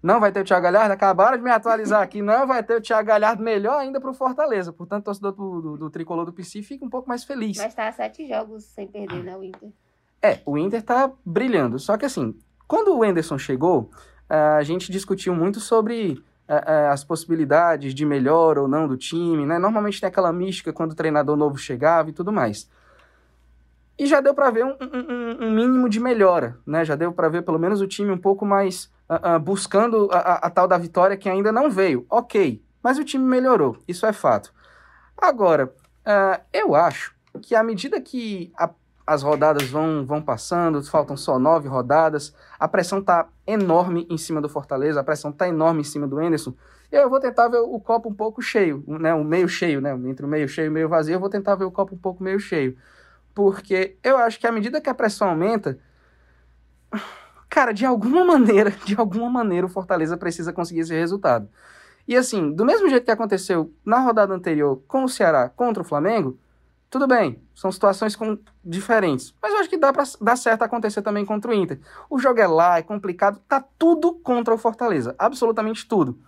[0.04, 2.80] Não vai ter o Thiago Galhardo, acabaram de me atualizar aqui, não vai ter o
[2.82, 4.70] Thiago Galhardo melhor ainda para o Fortaleza.
[4.70, 7.56] Portanto, o torcedor do, do, do tricolor do PC fica um pouco mais feliz.
[7.56, 9.70] Mas tá sete jogos sem perder, né, o Inter?
[10.20, 11.78] É, o Inter tá brilhando.
[11.78, 12.38] Só que assim,
[12.68, 13.90] quando o Enderson chegou,
[14.28, 19.58] a gente discutiu muito sobre eh, as possibilidades de melhor ou não do time, né?
[19.58, 22.70] Normalmente tem aquela mística quando o treinador novo chegava e tudo mais.
[23.98, 26.84] E já deu para ver um, um, um, mínimo de melhora, né?
[26.84, 30.34] Já deu para ver pelo menos o time um pouco mais uh, buscando a, a,
[30.46, 32.06] a, tal da vitória que ainda não veio.
[32.10, 34.52] Ok, mas o time melhorou, isso é fato.
[35.16, 38.70] Agora, uh, eu acho que à medida que a,
[39.06, 44.40] as rodadas vão, vão passando, faltam só nove rodadas, a pressão tá enorme em cima
[44.40, 46.54] do Fortaleza, a pressão tá enorme em cima do Enderson.
[46.92, 49.12] Eu vou tentar ver o copo um pouco cheio, né?
[49.12, 49.92] O meio cheio, né?
[50.06, 51.98] Entre o meio cheio e o meio vazio, eu vou tentar ver o copo um
[51.98, 52.76] pouco meio cheio
[53.34, 55.78] porque eu acho que à medida que a pressão aumenta,
[57.48, 61.48] cara, de alguma maneira, de alguma maneira o Fortaleza precisa conseguir esse resultado.
[62.06, 65.86] E assim, do mesmo jeito que aconteceu na rodada anterior com o Ceará contra o
[65.86, 66.38] Flamengo,
[66.90, 71.02] tudo bem, são situações com, diferentes, mas eu acho que dá para dar certo acontecer
[71.02, 71.80] também contra o Inter.
[72.08, 76.18] O jogo é lá, é complicado, tá tudo contra o Fortaleza, absolutamente tudo.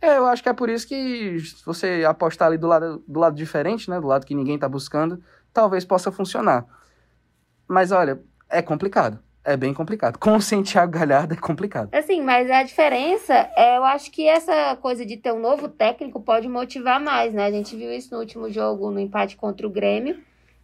[0.00, 3.90] Eu acho que é por isso que você apostar ali do lado, do lado diferente,
[3.90, 6.64] né, do lado que ninguém tá buscando, talvez possa funcionar.
[7.66, 9.18] Mas olha, é complicado.
[9.48, 10.18] É bem complicado.
[10.18, 11.88] Com o Santiago Galhardo é complicado.
[11.92, 16.20] Assim, mas a diferença é, eu acho que essa coisa de ter um novo técnico
[16.20, 17.46] pode motivar mais, né?
[17.46, 20.18] A gente viu isso no último jogo, no empate contra o Grêmio,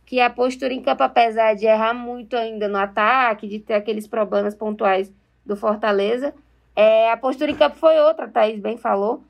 [0.04, 4.06] que a postura em campo, apesar de errar muito ainda no ataque, de ter aqueles
[4.06, 5.10] problemas pontuais
[5.46, 6.34] do Fortaleza,
[6.76, 9.22] é, a postura em campo foi outra, a Thaís bem falou.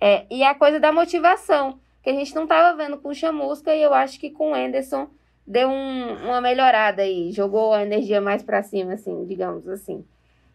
[0.00, 3.74] É, e a coisa da motivação, que a gente não estava vendo com o Chamusca,
[3.74, 5.08] e eu acho que com o Enderson
[5.46, 10.04] deu um, uma melhorada aí, jogou a energia mais para cima, assim, digamos assim.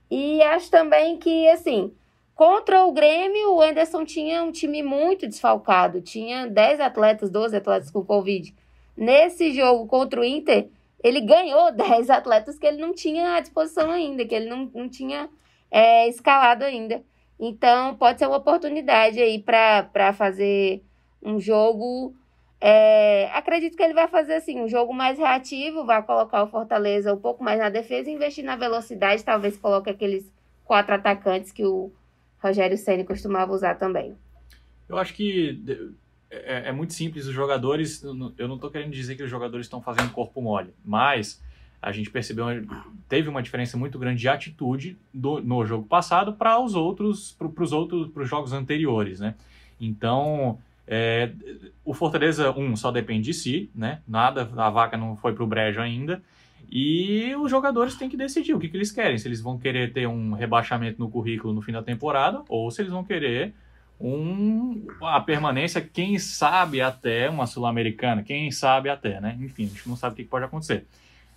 [0.10, 1.94] E acho também que, assim,
[2.34, 7.92] contra o Grêmio, o Enderson tinha um time muito desfalcado, tinha 10 atletas, 12 atletas
[7.92, 8.56] com Covid.
[8.96, 10.70] Nesse jogo contra o Inter,
[11.04, 14.90] ele ganhou 10 atletas que ele não tinha à disposição ainda, que ele não, não
[14.90, 15.30] tinha
[15.70, 17.04] é, escalado ainda.
[17.40, 20.84] Então, pode ser uma oportunidade aí para fazer
[21.22, 22.16] um jogo.
[22.60, 27.14] É, acredito que ele vai fazer assim, um jogo mais reativo, vai colocar o Fortaleza
[27.14, 30.32] um pouco mais na defesa, investir na velocidade, talvez coloque aqueles
[30.66, 31.92] quatro atacantes que o
[32.40, 34.16] Rogério Ceni costumava usar também.
[34.90, 35.62] Eu acho que
[36.30, 37.26] é, é, muito simples.
[37.26, 41.42] Os jogadores, eu não estou querendo dizer que os jogadores estão fazendo corpo mole, mas
[41.82, 42.46] a gente percebeu,
[43.08, 47.64] teve uma diferença muito grande de atitude do, no jogo passado para os outros, para
[47.64, 49.36] os outros, para os jogos anteriores, né?
[49.80, 51.32] Então, é,
[51.84, 54.02] o Fortaleza 1 um, só depende de si, né?
[54.08, 56.24] Nada, a vaca não foi para o brejo ainda.
[56.70, 59.18] E os jogadores têm que decidir o que, que eles querem.
[59.18, 62.82] Se eles vão querer ter um rebaixamento no currículo no fim da temporada ou se
[62.82, 63.54] eles vão querer
[64.00, 69.38] um, a permanência, quem sabe até uma Sul-Americana, quem sabe até, né?
[69.42, 70.86] Enfim, a gente não sabe o que pode acontecer.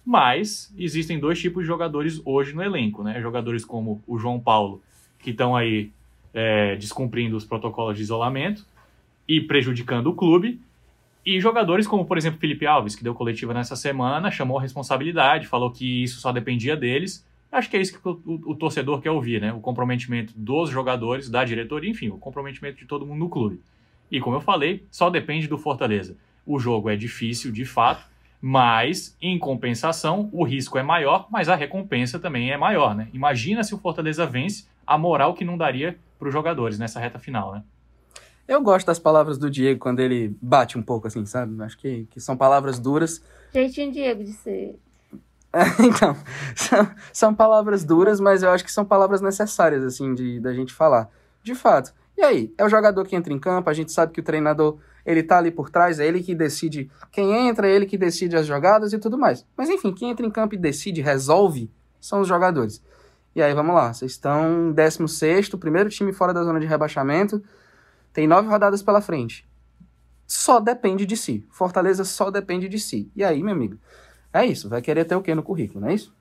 [0.05, 3.21] Mas existem dois tipos de jogadores hoje no elenco, né?
[3.21, 4.83] Jogadores como o João Paulo,
[5.19, 5.91] que estão aí
[6.33, 8.65] é, descumprindo os protocolos de isolamento
[9.31, 10.61] e prejudicando o clube,
[11.25, 15.47] e jogadores como, por exemplo, Felipe Alves, que deu coletiva nessa semana, chamou a responsabilidade,
[15.47, 17.25] falou que isso só dependia deles.
[17.53, 19.53] Acho que é isso que o, o, o, torcedor quer ouvir, né?
[19.53, 23.61] O comprometimento dos jogadores, da diretoria, enfim, o comprometimento de todo mundo no clube.
[24.11, 26.17] E como eu falei, só depende do Fortaleza.
[26.45, 28.05] O jogo é difícil, de fato,
[28.43, 33.09] mas, em compensação, o risco é maior, mas a recompensa também é maior, né?
[33.13, 37.21] Imagina se o Fortaleza vence, a moral que não daria para os jogadores nessa reta
[37.21, 37.63] final, né?
[38.51, 41.63] Eu gosto das palavras do Diego quando ele bate um pouco, assim, sabe?
[41.63, 43.23] Acho que, que são palavras duras.
[43.55, 44.77] Jeitinho Diego de ser.
[45.79, 46.17] então,
[46.57, 50.75] são, são, palavras duras, mas eu acho que são palavras necessárias, assim, de da gente
[50.75, 51.09] falar.
[51.45, 51.95] De fato.
[52.19, 52.53] E aí?
[52.59, 55.39] É o jogador que entra em campo, a gente sabe que o treinador ele tá
[55.39, 58.93] ali por trás, é ele que decide quem entra, é ele que decide as jogadas
[58.93, 59.47] e tudo mais.
[59.57, 62.83] Mas enfim, quem entra em campo e decide, resolve, são os jogadores.
[63.33, 67.41] E aí, vamos lá, vocês estão 16 primeiro time fora da zona de rebaixamento,
[68.13, 69.49] tem nove rodadas pela frente.
[70.27, 71.47] Só depende de si.
[71.51, 73.11] Fortaleza só depende de si.
[73.17, 73.79] E aí, meu amigo,
[74.33, 76.15] é isso, vai querer ter o quê no currículo, não é isso?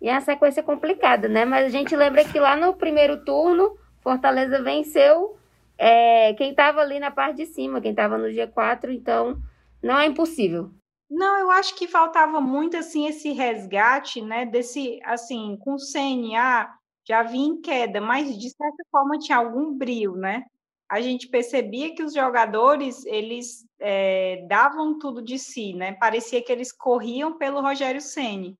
[0.00, 1.44] E é uma sequência complicada, né?
[1.44, 5.36] Mas a gente lembra que lá no primeiro turno, Fortaleza venceu
[5.78, 9.40] é, quem estava ali na parte de cima, quem estava no G4, então
[9.82, 10.70] não é impossível.
[11.08, 14.46] Não, eu acho que faltava muito assim esse resgate, né?
[14.46, 16.68] Desse assim, com o CNA
[17.06, 20.44] já vinha em queda, mas de certa forma tinha algum brilho, né?
[20.92, 25.94] A gente percebia que os jogadores eles é, davam tudo de si, né?
[25.94, 28.58] Parecia que eles corriam pelo Rogério Ceni.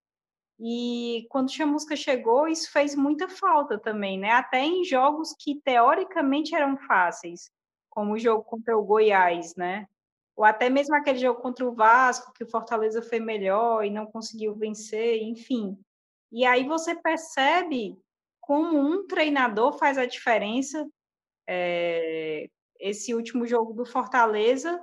[0.59, 4.31] E quando o Chamusca chegou, isso fez muita falta também, né?
[4.31, 7.51] Até em jogos que teoricamente eram fáceis,
[7.91, 9.87] como o jogo contra o Goiás, né?
[10.35, 14.07] Ou até mesmo aquele jogo contra o Vasco, que o Fortaleza foi melhor e não
[14.07, 15.79] conseguiu vencer, enfim.
[16.33, 17.95] E aí você percebe
[18.41, 20.89] como um treinador faz a diferença.
[21.53, 22.47] É,
[22.81, 24.81] esse último jogo do Fortaleza,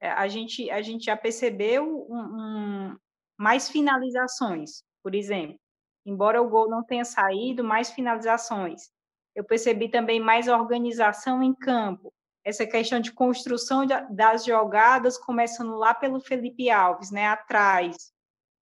[0.00, 2.96] é, a gente, a gente já percebeu um, um,
[3.36, 5.58] mais finalizações por exemplo.
[6.04, 8.90] Embora o gol não tenha saído, mais finalizações.
[9.34, 12.12] Eu percebi também mais organização em campo.
[12.44, 17.96] Essa questão de construção das jogadas, começando lá pelo Felipe Alves, né, atrás.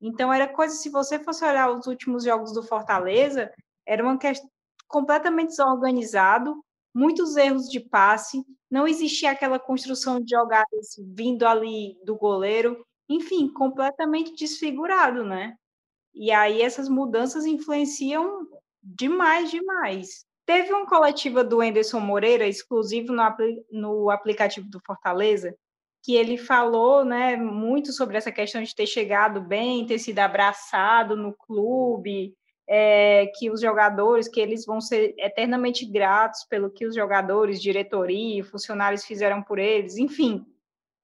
[0.01, 3.53] Então, era coisa, se você fosse olhar os últimos jogos do Fortaleza,
[3.87, 4.49] era uma questão
[4.89, 6.65] completamente desorganizado,
[6.97, 13.53] muitos erros de passe, não existia aquela construção de jogadas vindo ali do goleiro, enfim,
[13.53, 15.55] completamente desfigurado, né?
[16.15, 18.49] E aí essas mudanças influenciam
[18.83, 20.25] demais, demais.
[20.47, 23.23] Teve uma coletiva do Enderson Moreira, exclusivo no,
[23.71, 25.55] no aplicativo do Fortaleza,
[26.03, 31.15] que ele falou né, muito sobre essa questão de ter chegado bem, ter sido abraçado
[31.15, 32.35] no clube,
[32.69, 38.45] é, que os jogadores, que eles vão ser eternamente gratos pelo que os jogadores, diretoria,
[38.45, 40.45] funcionários fizeram por eles, enfim.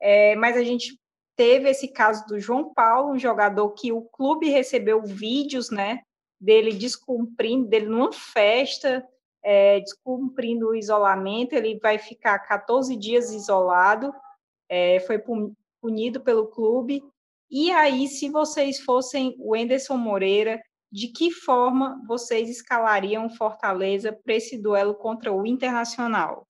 [0.01, 0.98] É, mas a gente
[1.37, 6.03] teve esse caso do João Paulo, um jogador que o clube recebeu vídeos, né,
[6.40, 9.07] dele descumprindo, dele numa festa,
[9.42, 14.12] é, descumprindo o isolamento, ele vai ficar 14 dias isolado,
[14.68, 15.22] é, foi
[15.81, 17.03] punido pelo clube.
[17.51, 20.62] E aí, se vocês fossem o Enderson Moreira,
[20.93, 26.47] de que forma vocês escalariam Fortaleza para esse duelo contra o Internacional?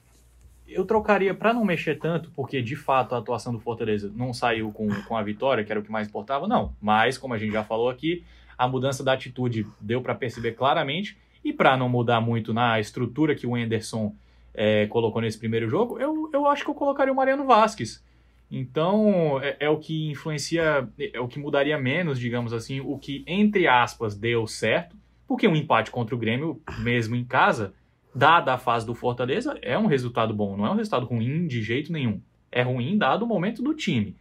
[0.67, 4.73] Eu trocaria para não mexer tanto, porque de fato a atuação do Fortaleza não saiu
[4.73, 6.75] com, com a vitória, que era o que mais importava, não.
[6.81, 8.25] Mas, como a gente já falou aqui,
[8.59, 11.17] a mudança da atitude deu para perceber claramente.
[11.45, 14.15] E para não mudar muito na estrutura que o Enderson
[14.55, 18.03] é, colocou nesse primeiro jogo, eu, eu acho que eu colocaria o Mariano Vasquez.
[18.55, 23.25] Então, é, é, o que influencia, é o que mudaria menos, digamos assim, o que,
[23.27, 24.95] entre aspas, deu certo,
[25.27, 27.73] porque um empate contra o Grêmio, mesmo em casa,
[28.15, 31.63] dada a fase do Fortaleza, é um resultado bom, não é um resultado ruim de
[31.63, 32.21] jeito nenhum.
[32.51, 34.15] É ruim dado o momento do time.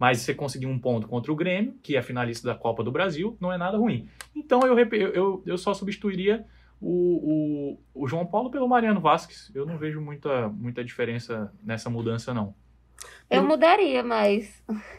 [0.00, 3.36] Mas você conseguir um ponto contra o Grêmio, que é finalista da Copa do Brasil,
[3.40, 4.08] não é nada ruim.
[4.34, 6.44] Então eu, eu, eu só substituiria
[6.80, 9.48] o, o, o João Paulo pelo Mariano Vasquez.
[9.54, 12.52] Eu não vejo muita, muita diferença nessa mudança, não.
[13.30, 14.62] Eu mudaria, mas.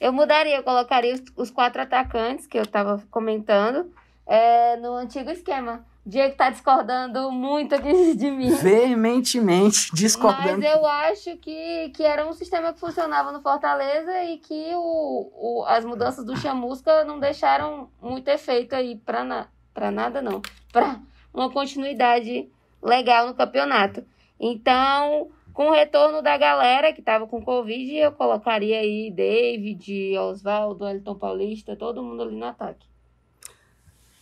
[0.00, 3.88] Eu mudaria, eu colocaria os, os quatro atacantes que eu estava comentando
[4.26, 5.86] é, no antigo esquema.
[6.04, 8.50] Diego está discordando muito aqui de mim.
[8.56, 10.60] Veementemente discordando.
[10.60, 15.30] Mas eu acho que, que era um sistema que funcionava no Fortaleza e que o,
[15.32, 19.46] o, as mudanças do Chamusca não deixaram muito efeito aí para na,
[19.92, 20.42] nada, não.
[20.72, 20.98] Para
[21.32, 22.50] uma continuidade
[22.82, 24.04] legal no campeonato.
[24.40, 30.86] Então, com o retorno da galera que estava com Covid, eu colocaria aí David, Oswaldo,
[30.86, 32.86] Elton Paulista, todo mundo ali no ataque.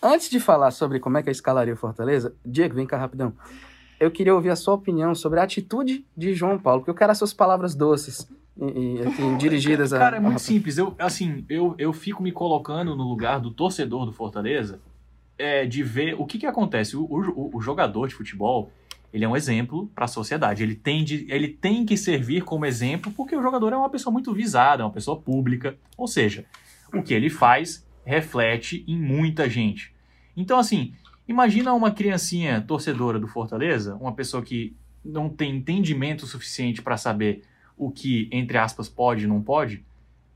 [0.03, 3.35] Antes de falar sobre como é que eu escalaria o Fortaleza, Diego, vem cá rapidão.
[3.99, 7.13] Eu queria ouvir a sua opinião sobre a atitude de João Paulo, porque eu quero
[7.13, 9.99] as suas palavras doces e, e assim, dirigidas a.
[9.99, 10.79] Cara, é muito simples.
[10.79, 14.81] Eu, assim, eu, eu fico me colocando no lugar do torcedor do Fortaleza
[15.37, 16.97] é, de ver o que, que acontece.
[16.97, 18.71] O, o, o jogador de futebol,
[19.13, 20.63] ele é um exemplo para a sociedade.
[20.63, 24.13] Ele tem, de, ele tem que servir como exemplo porque o jogador é uma pessoa
[24.13, 25.77] muito visada, é uma pessoa pública.
[25.97, 26.45] Ou seja,
[26.93, 29.93] o que ele faz reflete em muita gente.
[30.37, 30.95] Então, assim,
[31.27, 37.43] imagina uma criancinha torcedora do Fortaleza, uma pessoa que não tem entendimento suficiente para saber
[37.77, 39.85] o que, entre aspas, pode e não pode.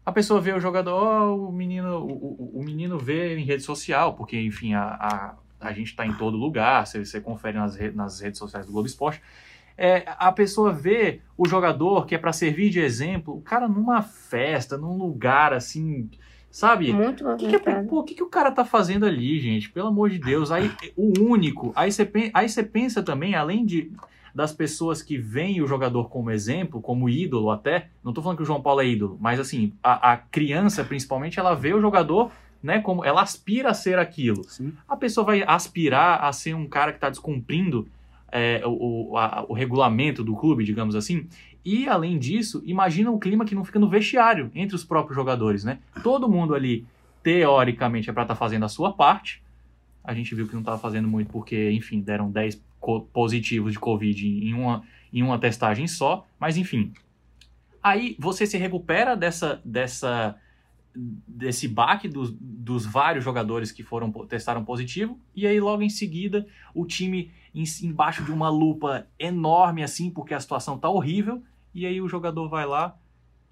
[0.04, 4.14] A pessoa vê o jogador, oh, o menino, o, o, menino vê em rede social,
[4.14, 5.34] porque, enfim, a, a
[5.64, 8.72] a gente está em todo lugar, você, você confere nas, re, nas redes sociais do
[8.72, 9.20] Globo Esporte.
[9.76, 14.02] É, a pessoa vê o jogador que é para servir de exemplo, o cara numa
[14.02, 16.08] festa, num lugar assim,
[16.50, 16.92] sabe?
[16.92, 19.68] Muito o que, que, é, pô, que, que o cara tá fazendo ali, gente?
[19.70, 20.52] Pelo amor de Deus.
[20.52, 21.72] Aí, o único.
[21.74, 23.90] Aí você, aí você pensa também, além de
[24.34, 28.42] das pessoas que veem o jogador como exemplo, como ídolo até, não tô falando que
[28.42, 32.32] o João Paulo é ídolo, mas assim, a, a criança principalmente, ela vê o jogador
[32.64, 32.80] né?
[32.80, 34.42] Como ela aspira a ser aquilo.
[34.44, 34.72] Sim.
[34.88, 37.86] A pessoa vai aspirar a ser um cara que está descumprindo
[38.32, 41.28] é, o, a, o regulamento do clube, digamos assim.
[41.62, 45.62] E além disso, imagina o clima que não fica no vestiário entre os próprios jogadores,
[45.62, 45.78] né?
[46.02, 46.86] Todo mundo ali,
[47.22, 49.42] teoricamente, é para estar tá fazendo a sua parte.
[50.02, 52.62] A gente viu que não estava fazendo muito porque, enfim, deram 10
[53.12, 56.26] positivos de Covid em uma, em uma testagem só.
[56.40, 56.94] Mas, enfim.
[57.82, 60.34] Aí você se recupera dessa, dessa
[60.94, 66.46] desse baque dos, dos vários jogadores que foram testaram positivo e aí logo em seguida
[66.72, 71.42] o time em, embaixo de uma lupa enorme assim porque a situação tá horrível
[71.74, 72.96] e aí o jogador vai lá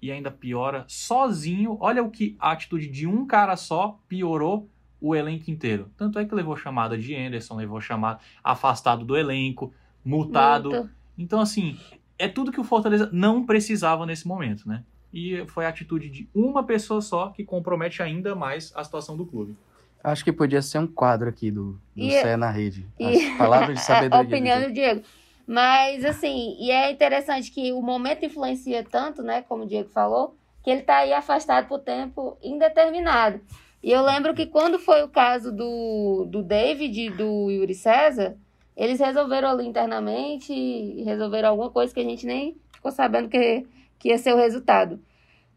[0.01, 1.77] e ainda piora sozinho.
[1.79, 5.89] Olha o que a atitude de um cara só piorou o elenco inteiro.
[5.97, 10.69] Tanto é que levou chamada de Anderson levou chamada afastado do elenco multado.
[10.69, 10.91] Multa.
[11.17, 11.77] então assim
[12.17, 16.27] é tudo que o Fortaleza não precisava nesse momento né e foi a atitude de
[16.33, 19.55] uma pessoa só que compromete ainda mais a situação do clube.
[20.03, 22.85] Acho que podia ser um quadro aqui do, do Cé na rede.
[22.99, 23.29] As e...
[23.37, 24.17] palavras de sabedoria.
[24.17, 25.01] a opinião do Diego.
[25.45, 30.35] Mas, assim, e é interessante que o momento influencia tanto, né, como o Diego falou,
[30.63, 33.39] que ele está aí afastado por tempo indeterminado.
[33.81, 38.35] E eu lembro que quando foi o caso do, do David e do Yuri César,
[38.75, 43.65] eles resolveram ali internamente e resolveram alguma coisa que a gente nem ficou sabendo que
[44.03, 44.99] que ia ser o resultado.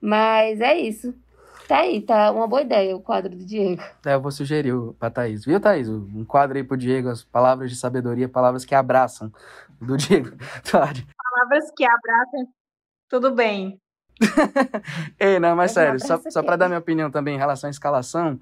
[0.01, 1.13] Mas é isso.
[1.67, 3.83] Tá aí, tá uma boa ideia o quadro do Diego.
[4.05, 5.45] É, eu vou sugerir pra Thaís.
[5.45, 5.89] Viu, Thaís?
[5.89, 9.33] Um quadro aí pro Diego, as palavras de sabedoria, palavras que abraçam
[9.81, 10.31] do Diego.
[10.71, 12.49] Palavras que abraçam.
[13.09, 13.81] Tudo bem.
[15.19, 18.41] Ei, não, mas sério, só, só pra dar minha opinião também em relação à escalação,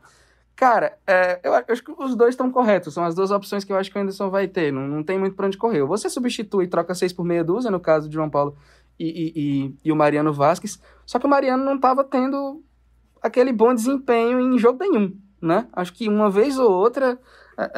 [0.56, 2.94] Cara, é, eu, acho que os dois estão corretos.
[2.94, 4.72] São as duas opções que eu acho que o Anderson vai ter.
[4.72, 5.82] Não, não tem muito pra onde correr.
[5.82, 8.56] Você substitui e troca seis por meia dúzia, no caso de João Paulo
[8.98, 10.80] e, e, e, o Mariano Vasquez.
[11.04, 12.62] Só que o Mariano não estava tendo
[13.22, 15.66] aquele bom desempenho em jogo nenhum, né?
[15.72, 17.18] Acho que uma vez ou outra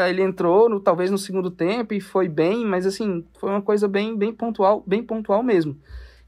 [0.09, 3.87] Ele entrou, no, talvez no segundo tempo, e foi bem, mas assim, foi uma coisa
[3.87, 5.79] bem, bem pontual, bem pontual mesmo.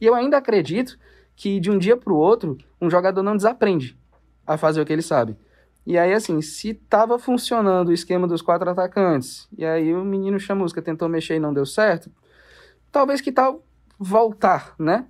[0.01, 0.99] E eu ainda acredito
[1.34, 3.97] que de um dia para o outro, um jogador não desaprende
[4.47, 5.36] a fazer o que ele sabe.
[5.86, 10.39] E aí, assim, se tava funcionando o esquema dos quatro atacantes, e aí o menino
[10.39, 12.11] Chamusca tentou mexer e não deu certo,
[12.93, 13.64] talvez que tal
[13.99, 15.07] voltar, né?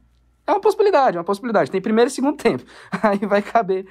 [0.46, 1.70] É uma possibilidade, é uma possibilidade.
[1.70, 2.64] Tem primeiro e segundo tempo.
[3.02, 3.86] Aí vai caber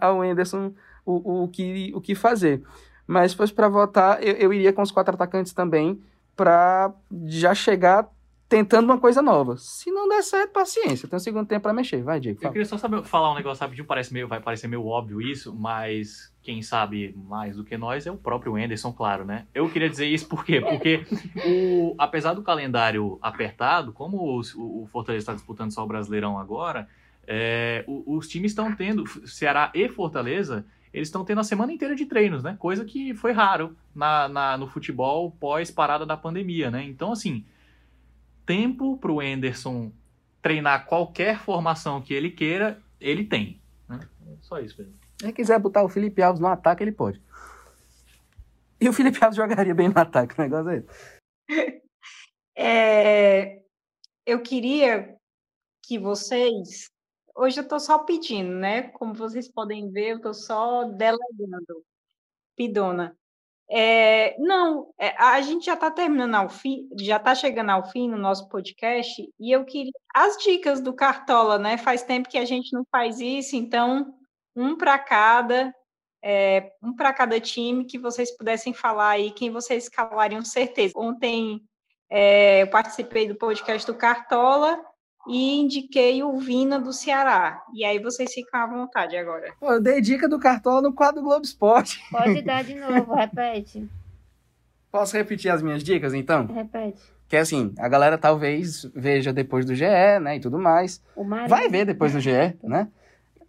[0.00, 0.72] ao Anderson
[1.04, 2.62] o, o, que, o que fazer.
[3.06, 6.02] Mas se fosse para votar, eu, eu iria com os quatro atacantes também,
[6.36, 6.92] para
[7.26, 8.06] já chegar
[8.48, 9.56] tentando uma coisa nova.
[9.58, 11.08] Se não der certo, paciência.
[11.08, 12.02] Tem um segundo tempo para mexer.
[12.02, 12.38] Vai, Diego.
[12.38, 12.48] Fala.
[12.48, 15.54] Eu queria só saber, falar um negócio rapidinho, parece meio, vai parecer meio óbvio isso,
[15.54, 19.46] mas quem sabe mais do que nós é o próprio Anderson, claro, né?
[19.54, 20.62] Eu queria dizer isso por quê?
[20.64, 21.04] Porque
[21.46, 26.88] o, apesar do calendário apertado, como o, o Fortaleza está disputando só o Brasileirão agora,
[27.26, 32.06] é, os times estão tendo, Ceará e Fortaleza, eles estão tendo a semana inteira de
[32.06, 32.56] treinos, né?
[32.58, 36.82] Coisa que foi raro na, na no futebol pós-parada da pandemia, né?
[36.82, 37.44] Então, assim,
[38.46, 39.92] tempo para o Anderson
[40.40, 43.60] treinar qualquer formação que ele queira, ele tem.
[43.86, 44.00] Né?
[44.40, 45.07] Só isso mesmo.
[45.20, 47.20] Se quiser botar o Felipe Alves no ataque, ele pode.
[48.80, 50.88] E o Felipe Alves jogaria bem no ataque, o negócio é esse.
[52.60, 53.62] É,
[54.26, 55.16] eu queria
[55.84, 56.90] que vocês.
[57.36, 58.82] Hoje eu estou só pedindo, né?
[58.90, 61.84] Como vocês podem ver, eu estou só delegando.
[62.56, 63.16] Pidona.
[63.70, 68.08] É, não, é, a gente já está terminando ao fim, já está chegando ao fim
[68.08, 71.78] no nosso podcast, e eu queria as dicas do Cartola, né?
[71.78, 74.18] Faz tempo que a gente não faz isso, então
[74.58, 75.72] um para cada,
[76.22, 80.92] é, um para cada time que vocês pudessem falar aí, quem vocês escalariam certeza.
[80.96, 81.60] Ontem
[82.10, 84.80] é, eu participei do podcast do Cartola
[85.28, 87.62] e indiquei o Vina do Ceará.
[87.72, 89.52] E aí vocês ficam à vontade agora.
[89.60, 92.02] Pô, eu dei dica do Cartola no quadro Globo Esporte.
[92.10, 93.88] Pode dar de novo, repete.
[94.90, 96.46] Posso repetir as minhas dicas, então?
[96.46, 97.00] Repete.
[97.28, 99.84] Que é assim, a galera talvez veja depois do GE,
[100.20, 101.00] né, e tudo mais.
[101.46, 102.88] Vai ver depois do GE, né?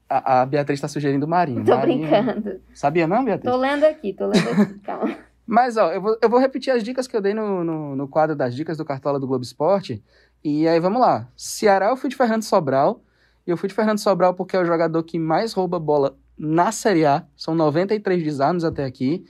[0.10, 1.64] A, a Beatriz está sugerindo o Marinho.
[1.64, 2.10] Tô Marinho...
[2.10, 2.60] brincando.
[2.74, 3.52] Sabia não, Beatriz?
[3.52, 5.16] Tô lendo aqui, tô lendo aqui, calma.
[5.46, 8.08] Mas, ó, eu vou, eu vou repetir as dicas que eu dei no, no, no
[8.08, 10.04] quadro das dicas do Cartola do Globo Esporte,
[10.44, 11.28] e aí vamos lá.
[11.36, 13.02] Ceará eu fui de Fernando Sobral.
[13.46, 16.72] E eu fui de Fernando Sobral porque é o jogador que mais rouba bola na
[16.72, 17.26] Série A.
[17.36, 19.26] São 93 desarmes até aqui.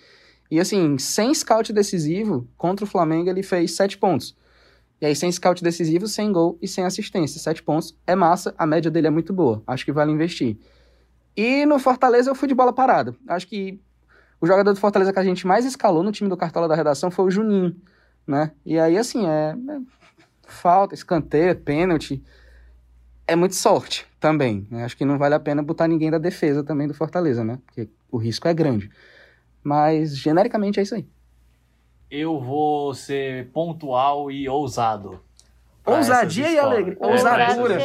[0.51, 4.35] E assim, sem scout decisivo, contra o Flamengo ele fez 7 pontos.
[5.01, 7.39] E aí, sem scout decisivo, sem gol e sem assistência.
[7.39, 9.63] 7 pontos é massa, a média dele é muito boa.
[9.65, 10.57] Acho que vale investir.
[11.35, 13.15] E no Fortaleza eu fui de bola parada.
[13.27, 13.79] Acho que
[14.41, 17.09] o jogador do Fortaleza que a gente mais escalou no time do Cartola da Redação
[17.09, 17.75] foi o Juninho,
[18.27, 18.51] né?
[18.65, 19.79] E aí, assim, é, é
[20.47, 22.21] falta, escanteio, pênalti.
[23.25, 24.67] É muito sorte também.
[24.69, 24.83] Né?
[24.83, 27.59] Acho que não vale a pena botar ninguém da defesa também do Fortaleza, né?
[27.65, 28.89] Porque o risco é grande.
[29.63, 31.07] Mas, genericamente, é isso aí.
[32.09, 35.21] Eu vou ser pontual e ousado.
[35.85, 36.97] Ousadia e alegria.
[36.99, 37.77] Ousadura.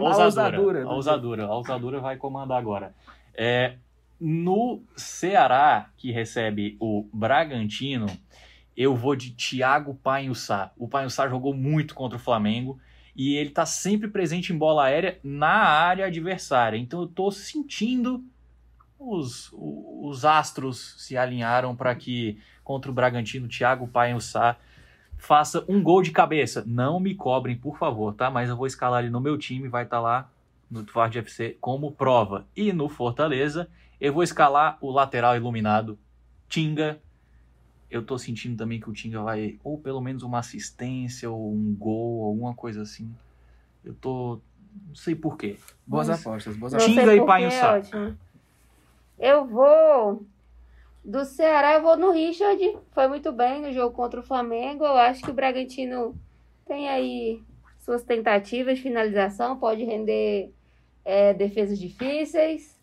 [0.00, 0.88] Ousadura.
[0.88, 1.44] Ousadura.
[1.44, 2.94] A ousadura vai comandar agora.
[3.34, 3.74] É,
[4.20, 8.06] no Ceará, que recebe o Bragantino,
[8.76, 10.72] eu vou de Thiago Panhussá.
[10.76, 12.78] O Panhussá jogou muito contra o Flamengo
[13.14, 16.78] e ele está sempre presente em bola aérea na área adversária.
[16.78, 18.24] Então eu estou sentindo
[19.04, 24.56] os, os astros se alinharam para que contra o Bragantino, Thiago Panhussá
[25.18, 26.64] faça um gol de cabeça.
[26.66, 28.30] Não me cobrem, por favor, tá?
[28.30, 30.30] Mas eu vou escalar ele no meu time, vai estar tá lá
[30.70, 32.46] no Tvard FC como prova.
[32.56, 33.68] E no Fortaleza,
[34.00, 35.98] eu vou escalar o lateral iluminado,
[36.48, 37.00] Tinga,
[37.90, 41.74] eu tô sentindo também que o Tinga vai, ou pelo menos uma assistência, ou um
[41.74, 43.14] gol, alguma coisa assim.
[43.84, 44.40] Eu tô.
[44.88, 45.56] Não sei porquê.
[45.86, 46.94] Boas apostas, boas apostas.
[46.94, 47.50] Tinga e Pai é
[49.22, 50.26] Eu vou.
[51.04, 52.76] Do Ceará, eu vou no Richard.
[52.90, 54.84] Foi muito bem no jogo contra o Flamengo.
[54.84, 56.20] Eu acho que o Bragantino
[56.66, 57.40] tem aí
[57.78, 60.52] suas tentativas de finalização, pode render
[61.04, 62.76] é, defesas difíceis.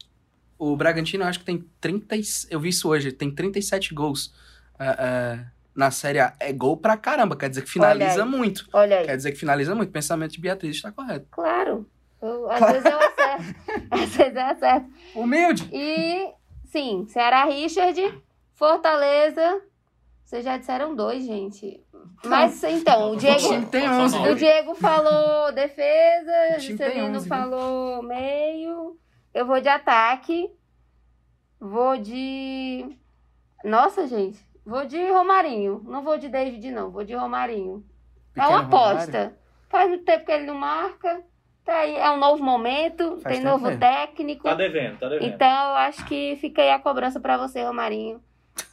[0.57, 2.15] O Bragantino, acho que tem 30.
[2.49, 4.27] Eu vi isso hoje, tem 37 gols
[4.75, 7.35] uh, uh, na Série A é gol pra caramba.
[7.35, 8.65] Quer dizer que finaliza Olha muito.
[8.71, 9.05] Olha aí.
[9.05, 9.89] Quer dizer que finaliza muito.
[9.89, 11.27] O pensamento de Beatriz está correto.
[11.31, 11.85] Claro.
[12.21, 13.55] Eu, às vezes eu acerto.
[13.91, 14.89] às vezes eu acerto.
[15.15, 15.69] Humilde.
[15.71, 16.33] E,
[16.65, 18.21] sim, Ceará Richard,
[18.53, 19.61] Fortaleza.
[20.23, 21.83] Vocês já disseram dois, gente.
[22.23, 28.97] Mas então, o Diego, o tem 11, o Diego falou defesa, o Celino falou meio.
[29.33, 30.51] Eu vou de ataque.
[31.59, 32.95] Vou de.
[33.63, 34.39] Nossa, gente.
[34.65, 35.81] Vou de Romarinho.
[35.85, 36.91] Não vou de David, não.
[36.91, 37.83] Vou de Romarinho.
[38.33, 39.17] Pequeno é uma aposta.
[39.17, 39.37] Romário.
[39.67, 41.23] Faz muito tempo que ele não marca.
[41.69, 43.79] Tá aí, é um novo momento, Faz tem novo mesmo.
[43.79, 44.43] técnico.
[44.43, 45.31] Tá devendo, tá devendo.
[45.31, 48.19] Então, eu acho que fica aí a cobrança para você, Romarinho.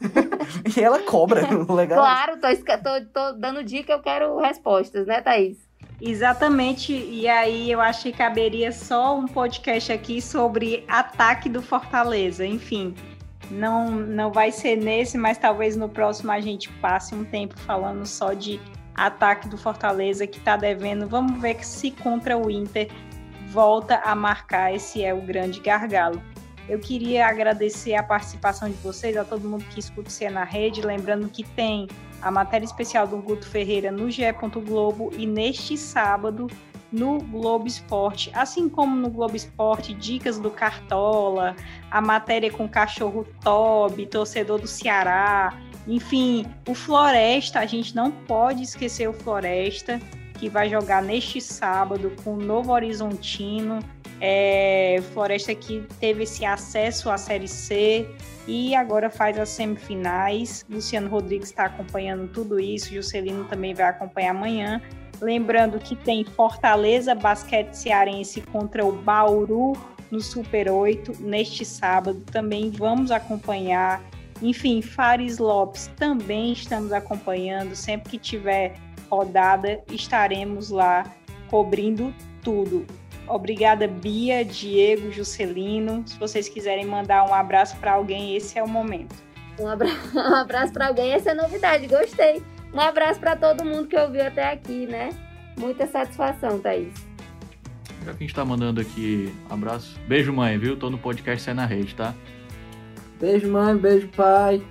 [0.75, 1.43] e ela cobra.
[1.71, 1.99] Legal.
[1.99, 5.59] Claro, tô, tô, tô dando dica, eu quero respostas, né, Thaís?
[6.01, 12.47] Exatamente, e aí eu acho que caberia só um podcast aqui sobre ataque do Fortaleza.
[12.47, 12.95] Enfim,
[13.51, 18.07] não, não vai ser nesse, mas talvez no próximo a gente passe um tempo falando
[18.07, 18.59] só de
[18.97, 21.07] ataque do Fortaleza que está devendo.
[21.07, 22.89] Vamos ver se contra o Inter
[23.51, 26.21] volta a marcar esse é o grande gargalo.
[26.69, 30.83] Eu queria agradecer a participação de vocês, a todo mundo que escuta o na Rede,
[30.83, 31.87] lembrando que tem
[32.21, 34.25] a matéria especial do Guto Ferreira no GE.
[34.65, 36.49] Globo e neste sábado
[36.91, 41.55] no Globo Esporte, assim como no Globo Esporte, dicas do Cartola,
[41.91, 45.53] a matéria com cachorro Toby, torcedor do Ceará,
[45.87, 50.01] enfim, o Floresta, a gente não pode esquecer o Floresta,
[50.39, 53.79] que vai jogar neste sábado com o Novo Horizontino.
[54.21, 58.09] É, Floresta que teve esse acesso à Série C
[58.47, 60.65] e agora faz as semifinais.
[60.69, 64.81] Luciano Rodrigues está acompanhando tudo isso, Juscelino também vai acompanhar amanhã.
[65.21, 69.73] Lembrando que tem Fortaleza Basquete Cearense contra o Bauru
[70.11, 72.23] no Super 8 neste sábado.
[72.31, 74.03] Também vamos acompanhar.
[74.43, 77.75] Enfim, Fares Lopes também estamos acompanhando.
[77.75, 78.75] Sempre que tiver
[79.11, 81.05] rodada, estaremos lá
[81.49, 82.87] cobrindo tudo.
[83.29, 86.07] Obrigada, Bia, Diego, Juscelino.
[86.07, 89.15] Se vocês quiserem mandar um abraço para alguém, esse é o momento.
[89.59, 89.89] Um, abra...
[90.15, 92.43] um abraço para alguém, essa é novidade, gostei.
[92.73, 95.11] Um abraço para todo mundo que ouviu até aqui, né?
[95.59, 96.93] Muita satisfação, Thaís.
[98.05, 99.99] Já que a gente tá mandando aqui abraço.
[100.07, 100.77] Beijo, mãe, viu?
[100.77, 102.15] Tô no podcast Sai na Rede, tá?
[103.21, 104.63] Beijo, mãe, beijo, pai.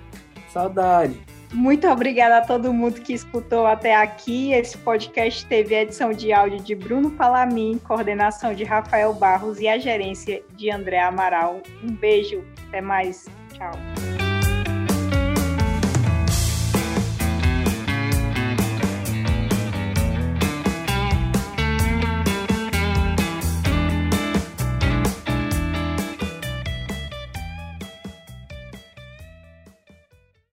[0.48, 1.20] Saudade.
[1.52, 4.52] Muito obrigada a todo mundo que escutou até aqui.
[4.52, 9.68] Esse podcast teve a edição de áudio de Bruno Palamin, coordenação de Rafael Barros e
[9.68, 11.62] a gerência de André Amaral.
[11.82, 13.26] Um beijo, até mais.
[13.52, 14.25] Tchau.